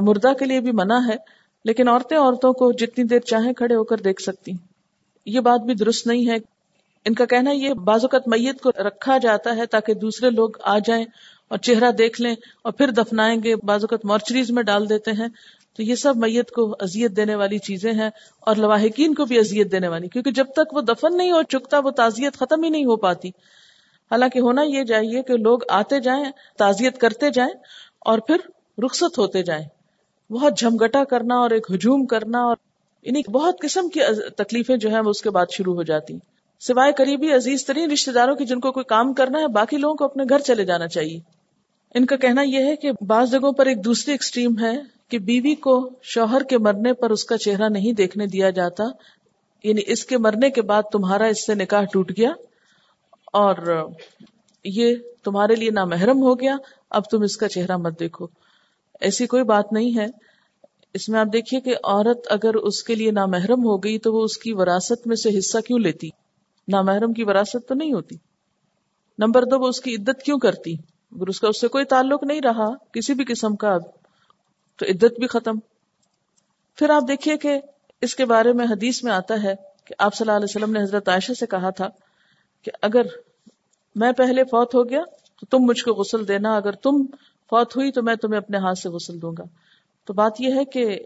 [0.02, 3.84] مردہ کے لیے بھی منع ہے۔ لیکن عورتیں عورتوں کو جتنی دیر چاہیں کھڑے ہو
[3.84, 4.52] کر دیکھ سکتی
[5.26, 6.53] یہ بات بھی درست نہیں ہے۔
[7.06, 10.80] ان کا کہنا یہ بعض اوقات میت کو رکھا جاتا ہے تاکہ دوسرے لوگ آ
[10.80, 11.06] جائیں
[11.48, 15.28] اور چہرہ دیکھ لیں اور پھر دفنائیں گے، بعض اوقات مارچریز میں ڈال دیتے ہیں۔
[15.76, 19.72] تو یہ سب میت کو اذیت دینے والی چیزیں ہیں اور لواحقین کو بھی اذیت
[19.72, 22.86] دینے والی، کیونکہ جب تک وہ دفن نہیں ہو چکتا، وہ تعزیت ختم ہی نہیں
[22.86, 23.30] ہو پاتی۔
[24.12, 26.26] حالانکہ ہونا یہ چاہیے کہ لوگ آتے جائیں،
[26.58, 27.54] تعزیت کرتے جائیں
[28.00, 28.38] اور پھر
[28.86, 29.66] رخصت ہوتے جائیں۔
[30.30, 32.56] بہت جھمگٹا کرنا اور ایک ہجوم کرنا اور
[33.02, 34.00] یعنی بہت قسم کی
[34.38, 36.18] تکلیفیں جو ہیں وہ اس کے بعد شروع ہو جاتی۔
[36.68, 39.96] سوائے قریبی عزیز ترین رشتے داروں کی جن کو کوئی کام کرنا ہے، باقی لوگوں
[39.96, 41.20] کو اپنے گھر چلے جانا چاہیے۔
[41.96, 45.56] ان کا کہنا یہ ہے کہ بعض جگہوں پر ایک دوسری ایکسٹریم ہے کہ بیوی
[45.56, 48.84] کو شوہر کے مرنے پر اس کا چہرہ نہیں دیکھنے دیا جاتا۔
[49.64, 52.30] یعنی اس کے مرنے کے بعد تمہارا اس سے نکاح ٹوٹ گیا
[53.34, 53.86] اور
[54.64, 56.56] یہ تمہارے لیے نامحرم ہو گیا۔
[56.90, 58.28] اب تم اس کا چہرہ مت دیکھو۔
[59.02, 60.06] ایسی کوئی بات نہیں ہے۔
[60.94, 64.24] اس میں آپ دیکھیے کہ عورت اگر اس کے لیے نامحرم ہو گئی تو وہ
[64.24, 66.10] اس کی وراثت میں سے حصہ کیوں لیتی؟
[66.68, 68.16] نامحرم کی وراثت تو نہیں ہوتی۔
[69.20, 70.74] نمبر دو، وہ اس کی عدت کیوں کرتی؟
[71.12, 73.78] اگر اس کا اس سے کوئی تعلق نہیں رہا، کسی بھی قسم کا،
[74.78, 75.56] تو عدت بھی ختم۔
[76.76, 77.60] پھر آپ دیکھیے کہ
[78.02, 79.56] اس کے بارے میں حدیث میں آتا ہے
[79.86, 81.90] کہ آپ صلی اللہ علیہ وسلم نے حضرت عائشہ سے کہا تھا
[82.62, 83.02] کہ اگر
[83.96, 85.04] میں پہلے فوت ہو گیا
[85.40, 87.06] تو تم مجھ کو غسل دینا، اگر تم
[87.50, 89.44] فوت ہوئی تو میں تمہیں اپنے ہاتھ سے غسل دوں گا۔
[90.06, 91.00] تو بات یہ ہے کہ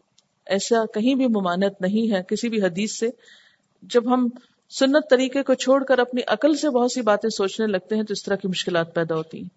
[0.45, 3.09] ایسا کہیں بھی ممانت نہیں ہے کسی بھی حدیث سے۔
[3.81, 4.29] جب ہم
[4.69, 8.11] سنت طریقے کو چھوڑ کر اپنی عقل سے بہت سی باتیں سوچنے لگتے ہیں تو
[8.11, 9.49] اس طرح کی مشکلات پیدا ہوتی ہیں۔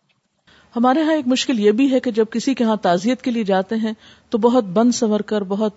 [0.77, 3.45] ہمارے ہاں ایک مشکل یہ بھی ہے کہ جب کسی کے ہاں تعزیت کے لیے
[3.45, 3.93] جاتے ہیں
[4.31, 5.73] تو بہت بند سنور کر، بہت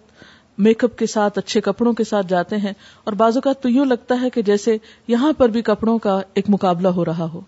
[0.57, 2.73] میک اپ کے ساتھ، اچھے کپڑوں کے ساتھ جاتے ہیں
[3.03, 4.77] اور بازو کا تو یوں لگتا ہے کہ جیسے
[5.07, 7.41] یہاں پر بھی کپڑوں کا ایک مقابلہ ہو رہا ہو۔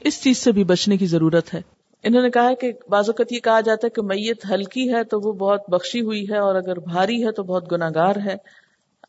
[0.00, 1.62] اس چیز سے بھی بچنے کی ضرورت ہے۔
[2.04, 5.32] انہوں نے کہا کہ بازوقت یہ کہا جاتا ہے کہ میت ہلکی ہے تو وہ
[5.32, 8.36] بہت بخشی ہوئی ہے اور اگر بھاری ہے تو بہت گناگار ہے۔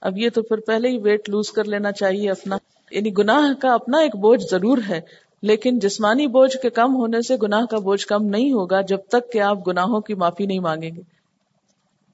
[0.01, 2.57] اب یہ تو پھر پہلے ہی ویٹ لوز کر لینا چاہیے اپنا۔
[2.91, 5.01] یعنی گناہ کا اپنا ایک بوجھ ضرور ہے،
[5.41, 9.31] لیکن جسمانی بوجھ کے کم ہونے سے گناہ کا بوجھ کم نہیں ہوگا جب تک
[9.31, 11.01] کہ آپ گناہوں کی معافی نہیں مانگیں گے۔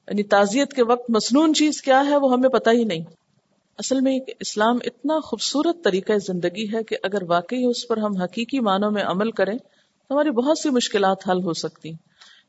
[0.07, 3.03] یعنی تعزیت کے وقت مصنون چیز کیا ہے وہ ہمیں پتہ ہی نہیں۔
[3.77, 8.59] اصل میں اسلام اتنا خوبصورت طریقہ زندگی ہے کہ اگر واقعی اس پر ہم حقیقی
[8.59, 9.57] معنوں میں عمل کریں،
[10.07, 11.91] تو ہماری بہت سی مشکلات حل ہو سکتی۔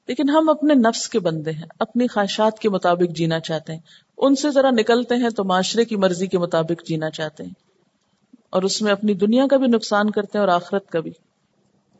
[0.09, 3.81] لیکن ہم اپنے نفس کے بندے ہیں، اپنی خواہشات کے مطابق جینا چاہتے ہیں۔
[4.19, 7.51] ان سے ذرا نکلتے ہیں تو معاشرے کی مرضی کے مطابق جینا چاہتے ہیں۔
[8.51, 11.11] اور اس میں اپنی دنیا کا بھی نقصان کرتے ہیں اور آخرت کا بھی۔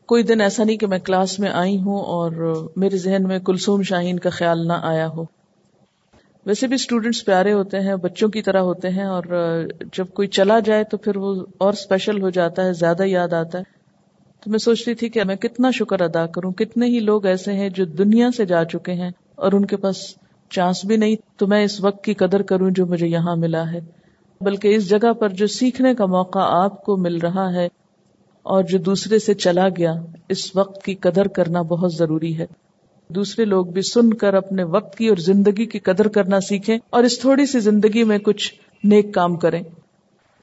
[0.05, 3.81] کوئی دن ایسا نہیں کہ میں کلاس میں آئی ہوں اور میرے ذہن میں کلسوم
[3.81, 5.23] شاہین کا خیال نہ آیا ہو۔
[6.45, 9.23] ویسے بھی اسٹوڈینٹس پیارے ہوتے ہیں، بچوں کی طرح ہوتے ہیں اور
[9.97, 13.59] جب کوئی چلا جائے تو پھر وہ اور اسپیشل ہو جاتا ہے، زیادہ یاد آتا
[13.59, 13.74] ہے۔
[14.45, 17.53] تو میں سوچ رہی تھی کہ میں کتنا شکر ادا کروں، کتنے ہی لوگ ایسے
[17.53, 19.95] ہیں جو دنیا سے جا چکے ہیں اور ان کے پاس
[20.49, 23.79] چانس بھی نہیں، تو میں اس وقت کی قدر کروں جو مجھے یہاں ملا ہے۔
[24.41, 27.65] بلکہ اس جگہ پر جو سیکھنے کا موقع آپ کو مل رہا ہے
[28.43, 29.93] اور جو دوسرے سے چلا گیا،
[30.29, 32.45] اس وقت کی قدر کرنا بہت ضروری ہے۔
[33.09, 37.03] دوسرے لوگ بھی سن کر اپنے وقت کی اور زندگی کی قدر کرنا سیکھیں اور
[37.03, 39.63] اس تھوڑی سی زندگی میں کچھ نیک کام کریں۔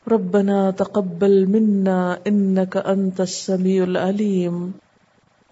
[0.09, 4.73] ربنا تقبل منا انك انت السميع العليم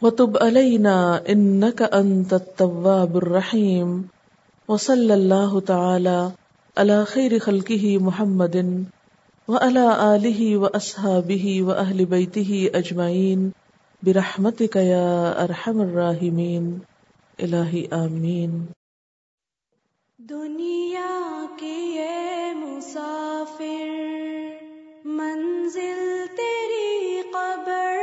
[0.03, 4.09] وتب علينا انك انت التواب الرحيم
[4.69, 6.33] وصلى الله تعالى
[6.79, 8.85] على خير خلقه محمد
[9.49, 13.51] وعلى آله وأصحابه وأهل بيته أجمعين
[14.03, 16.79] برحمتك يا أرحم الراحمين.
[17.39, 18.67] الہی آمین
[20.19, 24.30] دنیا کے مسافر
[25.21, 27.97] منزل تیری قبر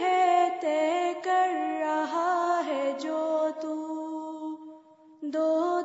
[0.00, 3.76] ہے طے کر رہا ہے جو تو
[5.22, 5.75] دو